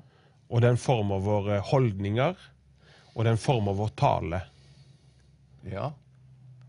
og 0.49 0.62
den 0.62 0.75
former 0.77 1.19
våre 1.23 1.60
holdninger, 1.63 2.36
og 3.15 3.23
den 3.23 3.38
former 3.38 3.73
vår 3.73 3.89
tale. 3.95 4.41
ja 5.71 5.91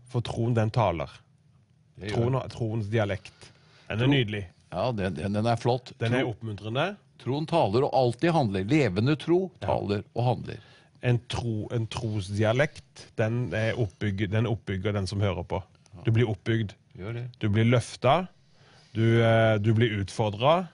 For 0.07 0.21
troen, 0.21 0.53
den 0.55 0.69
taler. 0.71 1.09
Troen, 2.07 2.39
troens 2.49 2.87
dialekt. 2.87 3.51
Den 3.89 4.01
er 4.01 4.07
nydelig. 4.07 4.45
Ja 4.71 4.87
den, 4.91 5.15
den, 5.17 5.35
den 5.37 5.49
er 5.49 5.59
flott. 5.59 5.93
Den 6.01 6.15
er 6.17 6.27
oppmuntrende. 6.27 6.95
troen 7.21 7.47
taler 7.49 7.87
og 7.87 7.93
alltid 7.95 8.33
handler. 8.35 8.65
Levende 8.67 9.15
tro 9.19 9.47
taler 9.63 10.03
og 10.13 10.23
handler. 10.31 10.63
En, 11.05 11.19
tro, 11.29 11.67
en 11.71 11.85
trosdialekt, 11.93 13.07
den 13.19 13.47
er 13.55 13.77
oppbygg, 13.79 14.27
den 14.33 14.49
oppbygger 14.49 14.95
den 14.97 15.07
som 15.07 15.21
hører 15.21 15.45
på. 15.47 15.61
Du 16.05 16.11
blir 16.13 16.29
oppbygd. 16.29 16.73
Du 17.39 17.49
blir 17.49 17.67
løfta. 17.69 18.25
Du, 18.97 19.21
eh, 19.21 19.55
du 19.61 19.73
blir 19.77 19.99
utfordra. 20.01 20.67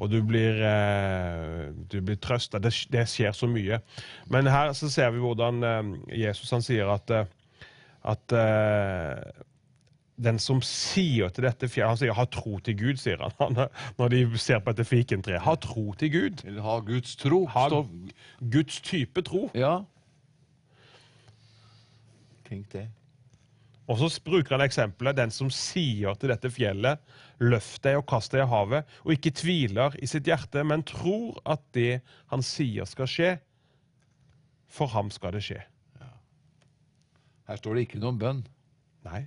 Og 0.00 0.08
du 0.08 0.22
blir, 0.24 0.56
eh, 0.64 1.68
du 1.92 2.00
blir 2.00 2.16
trøsta. 2.16 2.58
Det, 2.58 2.72
det 2.92 3.04
skjer 3.12 3.36
så 3.36 3.48
mye. 3.50 3.82
Men 4.32 4.48
her 4.48 4.72
så 4.76 4.88
ser 4.88 5.12
vi 5.12 5.20
hvordan 5.20 5.60
eh, 5.62 5.90
Jesus 6.22 6.50
han 6.56 6.64
sier 6.64 6.88
at, 6.88 7.12
at 8.08 8.36
den 10.20 10.38
som 10.42 10.60
sier 10.64 11.32
til 11.32 11.46
dette 11.46 11.68
fjellet 11.70 11.94
Han 11.94 12.00
sier 12.00 12.14
'ha 12.14 12.26
tro 12.28 12.58
til 12.58 12.76
Gud', 12.76 13.00
sier 13.00 13.22
han, 13.38 13.56
når 13.98 14.08
de 14.08 14.38
ser 14.38 14.60
på 14.60 14.72
dette 14.72 14.88
fikentreet. 14.88 15.40
Ha 15.40 15.54
tro 15.56 15.92
til 15.94 16.12
Gud. 16.12 16.44
Eller 16.44 16.62
ha 16.62 16.78
Guds 16.80 17.16
tro. 17.16 17.46
Ha 17.46 17.68
Guds 18.40 18.80
type 18.80 19.22
tro. 19.22 19.50
Ja. 19.54 19.82
Tenk 22.48 22.72
det. 22.72 22.88
Og 23.90 23.98
så 23.98 24.20
bruker 24.22 24.54
han 24.54 24.62
eksempelet 24.62 25.16
den 25.18 25.32
som 25.34 25.50
sier 25.50 26.14
til 26.14 26.30
dette 26.30 26.50
fjellet, 26.50 27.00
løft 27.42 27.82
deg 27.82 27.98
og 27.98 28.06
kast 28.06 28.30
deg 28.30 28.44
i 28.44 28.50
havet, 28.50 28.86
og 29.02 29.16
ikke 29.16 29.32
tviler 29.34 29.96
i 29.98 30.06
sitt 30.06 30.28
hjerte, 30.30 30.62
men 30.62 30.84
tror 30.86 31.40
at 31.44 31.62
det 31.74 32.00
han 32.30 32.44
sier 32.46 32.86
skal 32.86 33.10
skje, 33.10 33.32
for 34.70 34.86
ham 34.94 35.10
skal 35.10 35.34
det 35.34 35.42
skje. 35.42 35.58
Her 37.50 37.58
står 37.58 37.74
det 37.74 37.88
ikke 37.88 37.98
noen 37.98 38.18
bønn. 38.20 38.44
Nei. 39.02 39.24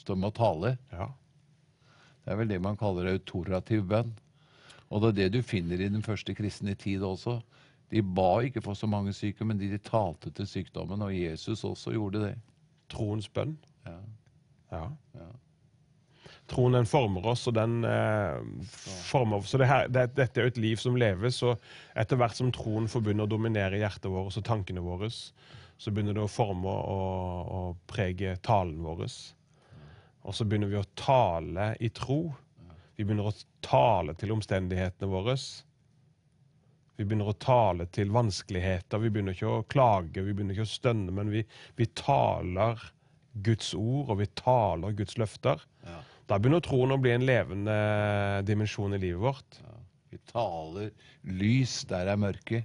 Står 0.00 0.18
med 0.20 0.32
å 0.32 0.36
tale. 0.36 0.76
Ja. 0.92 1.10
Det 2.24 2.32
er 2.34 2.40
vel 2.40 2.50
det 2.50 2.62
man 2.62 2.78
kaller 2.78 3.12
autorativ 3.12 3.86
bønn. 3.90 4.12
Og 4.90 5.02
det 5.02 5.08
er 5.08 5.18
det 5.18 5.38
du 5.38 5.46
finner 5.46 5.80
i 5.80 5.90
den 5.90 6.04
første 6.06 6.34
kristne 6.34 6.76
tid 6.78 7.02
også. 7.06 7.40
De 7.90 8.02
ba 8.02 8.40
ikke 8.42 8.62
for 8.62 8.78
så 8.78 8.88
mange 8.90 9.14
syke, 9.14 9.46
men 9.46 9.58
de 9.58 9.78
talte 9.78 10.32
til 10.34 10.46
sykdommen, 10.50 11.02
og 11.02 11.14
Jesus 11.14 11.64
også 11.64 11.94
gjorde 11.94 12.22
det. 12.24 12.36
troens 12.90 13.28
bønn. 13.28 13.56
Ja. 13.86 13.98
Ja. 14.70 14.84
Ja. 15.14 15.26
Troen 16.50 16.76
den 16.76 16.86
former 16.86 17.26
oss, 17.32 17.46
og 17.50 17.56
den 17.56 17.80
eh, 17.84 18.36
former 19.08 19.42
Så 19.42 19.58
det 19.58 19.66
her, 19.66 19.88
det, 19.90 20.12
dette 20.14 20.40
er 20.40 20.46
jo 20.46 20.52
et 20.54 20.60
liv 20.62 20.76
som 20.78 20.98
leves, 20.98 21.40
og 21.42 21.58
etter 21.98 22.18
hvert 22.18 22.38
som 22.38 22.52
troen 22.54 22.86
forbinder 22.90 23.26
å 23.26 23.30
dominere 23.30 23.80
hjertet 23.80 24.10
vårt 24.10 24.38
og 24.38 24.46
tankene 24.46 24.82
våre, 24.82 25.10
så 25.10 25.90
begynner 25.90 26.14
det 26.14 26.22
å 26.22 26.30
forme 26.30 26.70
og, 26.70 27.50
og 27.58 27.80
prege 27.90 28.36
talen 28.46 28.78
vår. 28.86 29.02
Og 30.26 30.34
så 30.34 30.44
begynner 30.44 30.70
vi 30.72 30.80
å 30.80 30.88
tale 30.98 31.70
i 31.80 31.90
tro. 31.94 32.20
Vi 32.96 33.04
begynner 33.04 33.30
å 33.30 33.36
tale 33.64 34.16
til 34.18 34.32
omstendighetene 34.34 35.08
våre. 35.10 35.36
Vi 36.96 37.04
begynner 37.04 37.30
å 37.30 37.38
tale 37.38 37.86
til 37.94 38.10
vanskeligheter. 38.14 39.02
Vi 39.02 39.12
begynner 39.12 39.36
ikke 39.36 39.52
å 39.52 39.64
klage, 39.70 40.24
vi 40.24 40.32
begynner 40.32 40.56
ikke 40.56 40.66
å 40.66 40.74
stønne, 40.74 41.14
men 41.14 41.30
vi, 41.30 41.44
vi 41.76 41.86
taler 41.98 42.80
Guds 43.46 43.74
ord, 43.76 44.10
og 44.10 44.20
vi 44.22 44.28
taler 44.40 44.96
Guds 44.96 45.18
løfter. 45.20 45.62
Ja. 45.86 46.00
Da 46.26 46.40
begynner 46.40 46.64
troen 46.64 46.94
å 46.94 46.98
bli 46.98 47.12
en 47.14 47.26
levende 47.28 47.76
dimensjon 48.48 48.96
i 48.96 49.02
livet 49.02 49.22
vårt. 49.22 49.60
Ja. 49.60 49.76
Vi 50.14 50.22
taler 50.32 50.90
lys 51.28 51.82
der 51.90 52.08
det 52.08 52.14
er 52.16 52.22
mørke. 52.22 52.62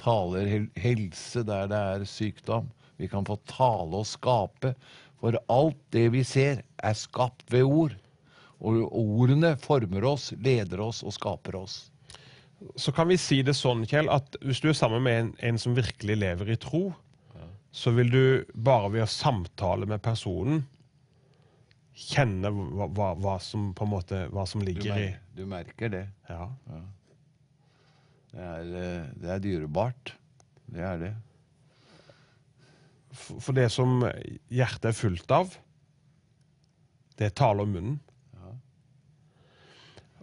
Taler 0.00 0.48
helse 0.82 1.44
der 1.46 1.68
det 1.70 1.80
er 1.94 2.08
sykdom. 2.08 2.66
Vi 2.98 3.06
kan 3.10 3.26
få 3.26 3.36
tale 3.48 4.02
og 4.02 4.08
skape. 4.08 4.74
For 5.24 5.38
alt 5.48 5.78
det 5.96 6.10
vi 6.12 6.20
ser, 6.28 6.60
er 6.84 6.96
skapt 7.00 7.46
ved 7.52 7.64
ord. 7.64 7.94
Og 8.60 8.82
ordene 8.92 9.54
former 9.60 10.04
oss, 10.08 10.30
leder 10.36 10.82
oss 10.84 11.00
og 11.04 11.14
skaper 11.16 11.56
oss. 11.62 11.78
Så 12.80 12.92
kan 12.96 13.08
vi 13.08 13.16
si 13.20 13.40
det 13.44 13.56
sånn, 13.56 13.86
Kjell, 13.88 14.10
at 14.12 14.36
hvis 14.44 14.60
du 14.60 14.68
er 14.70 14.76
sammen 14.76 15.02
med 15.04 15.20
en, 15.20 15.32
en 15.48 15.60
som 15.60 15.74
virkelig 15.76 16.18
lever 16.20 16.52
i 16.54 16.58
tro, 16.60 16.90
så 17.74 17.90
vil 17.96 18.12
du 18.12 18.24
bare 18.54 18.92
ved 18.94 19.02
å 19.06 19.10
samtale 19.10 19.88
med 19.90 20.04
personen 20.04 20.62
kjenne 21.94 22.50
hva, 22.50 22.86
hva, 22.90 23.08
hva 23.18 23.34
som 23.42 23.70
på 23.74 23.86
en 23.86 23.92
måte, 23.92 24.20
hva 24.34 24.44
som 24.46 24.62
Du, 24.62 24.68
ligger 24.68 24.98
i 24.98 25.08
du 25.34 25.44
merker 25.50 25.90
det. 25.90 26.04
ja. 26.28 26.50
Det 28.34 28.42
er, 28.42 28.70
eh, 28.78 29.10
det 29.22 29.30
er 29.30 29.42
dyrebart. 29.42 30.14
Det 30.74 30.82
er 30.82 30.96
det. 30.98 31.12
For 33.14 33.54
det 33.56 33.68
som 33.72 34.02
hjertet 34.52 34.90
er 34.90 34.98
fullt 34.98 35.30
av, 35.34 35.54
det 37.18 37.28
er 37.28 37.36
tale 37.38 37.62
om 37.62 37.72
munnen. 37.76 37.98
Ja. 38.34 38.52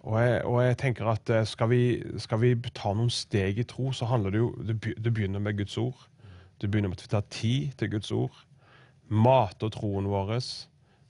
Og 0.01 0.17
jeg, 0.19 0.37
og 0.49 0.57
jeg 0.65 0.79
tenker 0.81 1.11
at 1.11 1.31
eh, 1.31 1.47
skal 1.47 1.71
vi, 1.71 1.81
skal 2.19 2.41
vi 2.43 2.55
ta 2.75 2.91
noen 2.97 3.11
steg 3.13 3.61
i 3.61 3.67
tro, 3.67 3.93
så 3.95 4.09
handler 4.11 4.33
det 4.33 4.41
jo 4.41 4.51
det 4.67 5.13
begynner 5.13 5.43
med 5.43 5.61
Guds 5.61 5.77
ord. 5.79 6.07
Det 6.61 6.69
begynner 6.69 6.91
med 6.91 6.99
at 6.99 7.05
vi 7.07 7.13
tar 7.15 7.29
tid 7.33 7.77
til 7.79 7.93
Guds 7.95 8.11
ord. 8.13 8.43
Mater 9.11 9.71
troen 9.73 10.09
vår. 10.11 10.35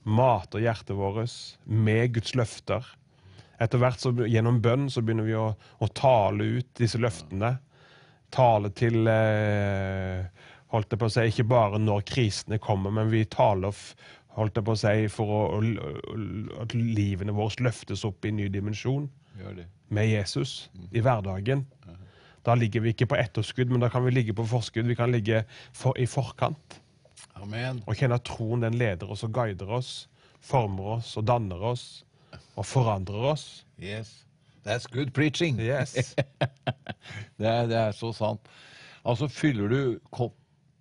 Mater 0.02 0.62
hjertet 0.64 0.96
vårt 0.98 1.36
med 1.66 2.14
Guds 2.14 2.34
løfter. 2.38 2.86
Etter 3.62 3.78
hvert 3.78 4.00
så, 4.02 4.10
gjennom 4.26 4.62
bønn 4.62 4.88
så 4.90 5.02
begynner 5.04 5.28
vi 5.28 5.36
å, 5.38 5.52
å 5.54 5.88
tale 5.94 6.48
ut 6.58 6.70
disse 6.78 6.98
løftene. 6.98 7.54
Tale 8.32 8.72
til 8.74 9.06
eh, 9.10 10.24
holdt 10.72 10.94
jeg 10.94 11.00
på 11.00 11.08
å 11.08 11.12
si, 11.12 11.28
Ikke 11.28 11.48
bare 11.48 11.80
når 11.80 12.04
krisene 12.08 12.58
kommer, 12.62 12.94
men 12.94 13.10
vi 13.12 13.24
taler 13.28 13.76
holdt 14.36 14.56
jeg 14.56 14.64
på 14.64 14.74
å 14.74 14.80
si, 14.80 15.08
for 15.12 15.32
å, 15.36 15.40
å, 15.58 16.20
at 16.64 16.74
livene 16.76 17.34
våre 17.36 17.68
løftes 17.68 18.04
opp 18.08 18.24
i 18.24 18.32
en 18.32 18.40
ny 18.40 18.48
dimensjon 18.52 19.10
med 19.92 20.08
Jesus 20.08 20.70
i 20.92 21.02
hverdagen. 21.04 21.66
Da 22.42 22.56
ligger 22.58 22.82
vi 22.82 22.90
ikke 22.90 23.06
på 23.12 23.18
etterskudd, 23.20 23.70
men 23.70 23.84
da 23.84 23.90
kan 23.92 24.02
vi 24.04 24.14
ligge 24.14 24.34
på 24.34 24.46
forskudd. 24.50 24.88
Vi 24.88 24.96
kan 24.98 25.12
ligge 25.14 25.44
for, 25.76 25.94
i 25.94 26.08
forkant 26.10 26.80
Amen. 27.38 27.82
og 27.86 27.98
kjenne 27.98 28.18
at 28.18 28.26
troen 28.26 28.64
den 28.64 28.78
leder 28.80 29.12
oss 29.14 29.22
og 29.26 29.34
guider 29.36 29.70
oss, 29.78 30.08
former 30.42 30.96
oss 30.96 31.14
og 31.20 31.28
danner 31.30 31.62
oss 31.72 31.86
og 32.56 32.66
forandrer 32.66 33.30
oss. 33.32 33.64
Yes. 33.78 34.24
That's 34.66 34.86
good 34.86 35.12
preaching. 35.14 35.58
Yes. 35.60 35.94
Det 37.38 37.48
er, 37.48 37.66
det 37.66 37.76
er 37.76 37.94
så 37.98 38.12
sant. 38.14 38.46
Altså, 39.02 39.26
fyller 39.26 39.68
du 39.68 39.80
kopp, 40.14 40.36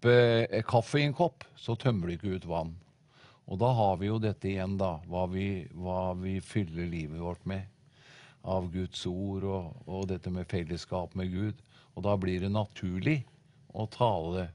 eh, 0.09 0.61
kaffe 0.67 1.01
i 1.01 1.07
en 1.07 1.17
kopp, 1.17 1.45
så 1.55 1.75
tømmer 1.75 2.07
du 2.07 2.15
ikke 2.15 2.37
ut 2.37 2.47
vann. 2.49 2.75
Og 3.51 3.59
da 3.59 3.71
har 3.75 3.97
vi 3.99 4.07
jo 4.07 4.19
dette 4.21 4.47
igjen, 4.47 4.77
da. 4.79 4.95
Hva 5.11 5.25
vi, 5.31 5.65
hva 5.75 6.13
vi 6.19 6.37
fyller 6.43 6.87
livet 6.87 7.19
vårt 7.19 7.43
med. 7.49 7.67
Av 8.47 8.69
Guds 8.73 9.03
ord 9.09 9.43
og, 9.45 9.73
og 9.85 10.07
dette 10.09 10.31
med 10.33 10.49
fellesskap 10.49 11.13
med 11.19 11.33
Gud. 11.33 11.61
Og 11.95 12.05
da 12.07 12.15
blir 12.17 12.41
det 12.41 12.53
naturlig 12.53 13.19
å 13.75 13.85
tale 13.91 14.47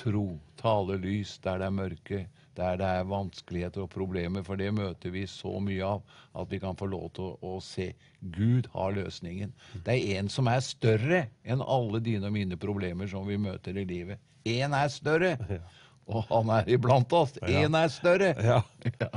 tro, 0.00 0.38
tale 0.60 0.96
lys 1.00 1.36
der 1.44 1.60
det 1.60 1.68
er 1.68 1.76
mørke, 1.76 2.20
der 2.56 2.78
det 2.80 2.88
er 2.88 3.08
vanskeligheter 3.08 3.84
og 3.84 3.92
problemer, 3.92 4.42
for 4.44 4.60
det 4.60 4.70
møter 4.74 5.12
vi 5.14 5.26
så 5.28 5.52
mye 5.62 5.86
av 5.86 6.16
at 6.40 6.50
vi 6.50 6.60
kan 6.62 6.78
få 6.78 6.88
lov 6.90 7.10
til 7.16 7.28
å, 7.28 7.56
å 7.56 7.60
se 7.64 7.90
Gud 8.34 8.68
har 8.74 8.96
løsningen. 8.96 9.52
Det 9.86 9.96
er 9.96 10.20
en 10.20 10.32
som 10.32 10.48
er 10.50 10.64
større 10.64 11.22
enn 11.44 11.62
alle 11.62 12.02
dine 12.04 12.28
og 12.28 12.36
mine 12.36 12.58
problemer 12.60 13.10
som 13.10 13.28
vi 13.28 13.38
møter 13.40 13.76
i 13.80 13.86
livet. 13.88 14.20
Én 14.48 14.72
er 14.76 14.88
større, 14.88 15.34
og 16.10 16.24
han 16.30 16.48
er 16.56 16.70
iblant 16.74 17.12
oss. 17.12 17.36
Én 17.42 17.76
er 17.76 17.88
større. 17.88 18.34
Ja. 18.50 18.60
Ja. 19.00 19.08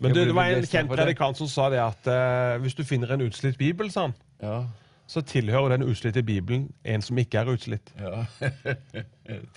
Men 0.00 0.14
du, 0.14 0.20
det 0.24 0.34
var 0.34 0.50
en 0.50 0.66
kjent 0.66 0.90
predikant 0.90 1.36
som 1.38 1.48
sa 1.50 1.68
det 1.70 1.80
at 1.82 2.06
eh, 2.10 2.60
hvis 2.62 2.74
du 2.78 2.84
finner 2.86 3.12
en 3.14 3.24
utslitt 3.26 3.58
bibel, 3.58 3.90
sa 3.90 4.08
han, 4.08 4.14
Ja. 4.42 4.60
så 5.06 5.20
tilhører 5.26 5.76
den 5.76 5.82
utslitte 5.90 6.22
bibelen 6.22 6.68
en 6.84 7.02
som 7.02 7.18
ikke 7.18 7.38
er 7.42 7.50
utslitt. 7.52 7.92
ja. 8.00 8.24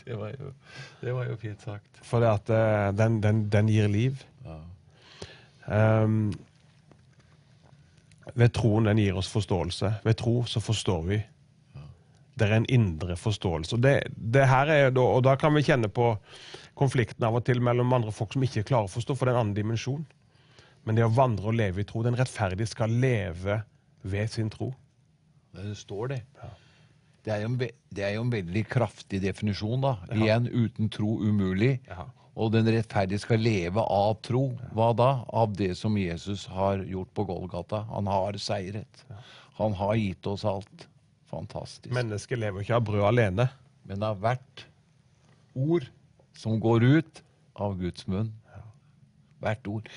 det, 0.06 0.18
var 0.18 0.34
jo, 0.36 0.52
det 1.02 1.14
var 1.16 1.30
jo 1.30 1.36
fint 1.42 1.62
sagt. 1.62 2.02
For 2.04 2.20
det 2.22 2.30
at 2.30 2.50
eh, 2.54 2.90
den, 2.98 3.22
den, 3.24 3.46
den 3.50 3.70
gir 3.70 3.88
liv. 3.88 4.22
Ja. 4.46 4.58
Ehm, 5.76 6.34
ved 8.36 8.52
troen 8.54 8.86
den 8.90 9.00
gir 9.00 9.16
oss 9.18 9.30
forståelse. 9.32 9.94
Ved 10.04 10.18
tro 10.20 10.44
så 10.50 10.60
forstår 10.62 11.02
vi. 11.08 11.22
Det 12.36 12.48
er 12.48 12.58
en 12.58 12.68
indre 12.72 13.16
forståelse. 13.20 13.78
Og, 13.78 13.84
det, 13.86 13.96
det 14.16 14.44
her 14.52 14.72
er 14.72 14.92
da, 14.92 15.06
og 15.18 15.24
da 15.28 15.38
kan 15.40 15.56
vi 15.56 15.64
kjenne 15.64 15.88
på 15.92 16.12
konflikten 16.76 17.24
av 17.24 17.38
og 17.40 17.46
til 17.48 17.62
mellom 17.64 17.94
andre 17.96 18.12
folk 18.12 18.36
som 18.36 18.44
ikke 18.44 18.66
klarer 18.68 18.90
å 18.90 18.92
forstå, 18.92 19.16
for 19.16 19.26
det 19.28 19.34
er 19.34 19.38
en 19.38 19.46
annen 19.46 19.58
dimensjon. 19.58 20.04
Men 20.86 21.00
det 21.00 21.06
å 21.08 21.14
vandre 21.16 21.50
og 21.50 21.58
leve 21.58 21.82
i 21.82 21.88
tro 21.88 22.04
Den 22.06 22.18
rettferdige 22.20 22.70
skal 22.70 22.92
leve 23.02 23.62
ved 24.06 24.30
sin 24.30 24.52
tro. 24.54 24.70
Det 25.56 25.72
står 25.80 26.12
det. 26.12 26.22
Det 27.26 27.34
er, 27.34 27.42
jo 27.42 27.50
en, 27.50 27.56
det 27.58 28.04
er 28.06 28.12
jo 28.18 28.26
en 28.28 28.34
veldig 28.34 28.62
kraftig 28.70 29.22
definisjon, 29.24 29.82
da. 29.82 29.96
Igjen 30.14 30.46
uten 30.52 30.92
tro 30.94 31.16
umulig. 31.24 31.80
Ja. 31.90 32.06
Og 32.36 32.52
den 32.54 32.68
rettferdige 32.68 33.24
skal 33.24 33.42
leve 33.42 33.82
av 33.82 34.20
tro. 34.26 34.50
Hva 34.76 34.92
da? 34.98 35.10
Av 35.34 35.56
det 35.56 35.72
som 35.80 35.96
Jesus 35.98 36.46
har 36.52 36.84
gjort 36.86 37.14
på 37.16 37.26
Golgata. 37.32 37.86
Han 37.94 38.12
har 38.12 38.38
seiret. 38.44 39.06
Han 39.58 39.74
har 39.80 39.96
gitt 39.98 40.28
oss 40.30 40.44
alt. 40.46 40.86
Fantastisk. 41.36 41.92
Mennesket 41.94 42.40
lever 42.40 42.64
ikke 42.64 42.80
av 42.80 42.88
brød 42.88 43.06
alene. 43.12 43.50
Men 43.86 44.04
av 44.08 44.20
hvert 44.24 44.66
ord 45.56 45.88
som 46.36 46.60
går 46.60 46.84
ut 46.84 47.24
av 47.56 47.78
Guds 47.80 48.08
munn. 48.12 48.32
Hvert 49.44 49.68
ord. 49.70 49.90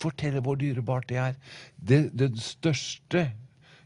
Fortell 0.00 0.40
hvor 0.42 0.58
dyrebart 0.60 1.08
det 1.10 1.18
er. 1.20 1.34
Det, 1.76 2.06
den 2.16 2.38
største 2.40 3.28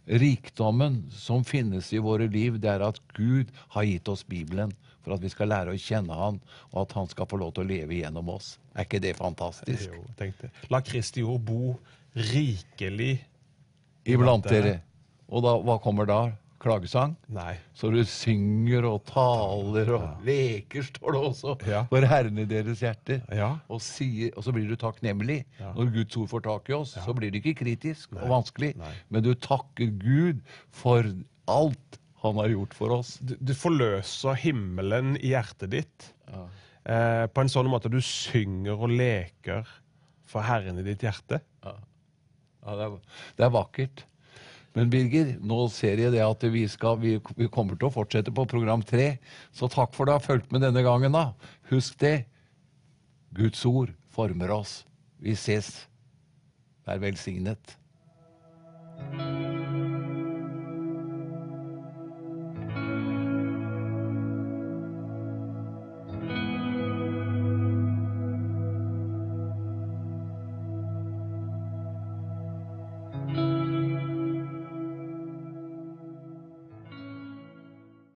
rikdommen 0.08 1.02
som 1.12 1.44
finnes 1.44 1.90
i 1.92 2.00
våre 2.00 2.28
liv, 2.32 2.56
det 2.60 2.70
er 2.72 2.84
at 2.86 3.00
Gud 3.16 3.50
har 3.74 3.84
gitt 3.88 4.08
oss 4.08 4.24
Bibelen 4.24 4.72
for 5.04 5.16
at 5.16 5.24
vi 5.24 5.30
skal 5.32 5.50
lære 5.52 5.74
å 5.74 5.80
kjenne 5.80 6.16
Han, 6.16 6.40
og 6.72 6.82
at 6.86 6.94
Han 6.96 7.08
skal 7.10 7.28
få 7.28 7.38
lov 7.40 7.54
til 7.56 7.66
å 7.66 7.68
leve 7.68 8.00
gjennom 8.00 8.30
oss. 8.32 8.56
Er 8.74 8.88
ikke 8.88 9.02
det 9.04 9.14
fantastisk? 9.18 9.88
Jo, 9.92 10.04
tenkte. 10.18 10.50
La 10.72 10.80
Kristi 10.84 11.24
ord 11.24 11.44
bo 11.48 11.76
rikelig 12.16 13.18
Iblant 14.08 14.48
dere. 14.48 14.62
dere. 14.64 14.82
Og 15.28 15.44
da, 15.44 15.56
hva 15.60 15.76
kommer 15.84 16.08
da? 16.08 16.20
Klagesang? 16.58 17.12
Nei. 17.30 17.52
Så 17.78 17.90
du 17.94 18.00
synger 18.08 18.82
og 18.88 19.04
taler 19.06 19.92
og 19.94 20.24
leker, 20.26 20.82
står 20.82 21.14
det 21.14 21.20
også, 21.28 21.52
Ja. 21.70 21.84
for 21.90 22.02
Herren 22.10 22.38
i 22.42 22.46
deres 22.50 22.80
hjerter. 22.82 23.20
Ja. 23.30 23.52
Og, 23.70 23.78
sier, 23.84 24.32
og 24.36 24.42
så 24.42 24.50
blir 24.56 24.66
du 24.68 24.74
takknemlig. 24.76 25.44
Ja. 25.60 25.70
Når 25.76 25.92
Guds 25.94 26.16
ord 26.18 26.28
får 26.32 26.42
tak 26.48 26.68
i 26.72 26.76
oss, 26.80 26.96
så 26.98 27.14
blir 27.14 27.30
det 27.30 27.44
ikke 27.44 27.60
kritisk 27.64 28.12
og 28.18 28.26
vanskelig, 28.32 28.72
Nei. 28.80 28.90
men 29.08 29.22
du 29.22 29.34
takker 29.34 29.92
Gud 30.02 30.42
for 30.74 31.06
alt 31.46 32.00
han 32.24 32.34
har 32.42 32.48
gjort 32.50 32.74
for 32.74 32.90
oss. 32.98 33.14
Du, 33.22 33.36
du 33.38 33.54
forløser 33.54 34.34
himmelen 34.42 35.14
i 35.22 35.30
hjertet 35.36 35.70
ditt 35.70 36.08
eh, 36.34 37.26
på 37.30 37.44
en 37.44 37.48
sånn 37.52 37.70
måte 37.70 37.86
at 37.86 37.94
du 37.94 38.02
synger 38.02 38.74
og 38.74 38.90
leker 38.90 39.62
for 40.26 40.42
Herren 40.42 40.82
i 40.82 40.82
ditt 40.90 41.06
hjerte. 41.06 41.38
Ja, 41.62 41.76
det, 42.74 42.84
er, 42.88 42.98
det 43.38 43.46
er 43.46 43.54
vakkert. 43.54 44.02
Men 44.78 44.90
Birger, 44.92 45.32
nå 45.42 45.64
ser 45.74 45.98
jeg 45.98 46.12
det 46.14 46.22
at 46.22 46.44
vi, 46.54 46.62
skal, 46.70 47.00
vi, 47.02 47.16
vi 47.34 47.48
kommer 47.50 47.74
til 47.74 47.88
å 47.88 47.94
fortsette 47.96 48.30
på 48.30 48.44
program 48.46 48.84
tre. 48.86 49.16
Så 49.50 49.66
takk 49.66 49.90
for 49.96 50.06
at 50.06 50.12
du 50.12 50.14
har 50.14 50.22
fulgt 50.22 50.54
med 50.54 50.62
denne 50.62 50.84
gangen. 50.86 51.16
da. 51.18 51.32
Husk 51.72 51.98
det. 51.98 52.28
Guds 53.34 53.64
ord 53.66 53.90
former 54.14 54.54
oss. 54.54 54.84
Vi 55.18 55.34
ses. 55.34 55.72
Vær 56.86 57.02
velsignet. 57.02 57.74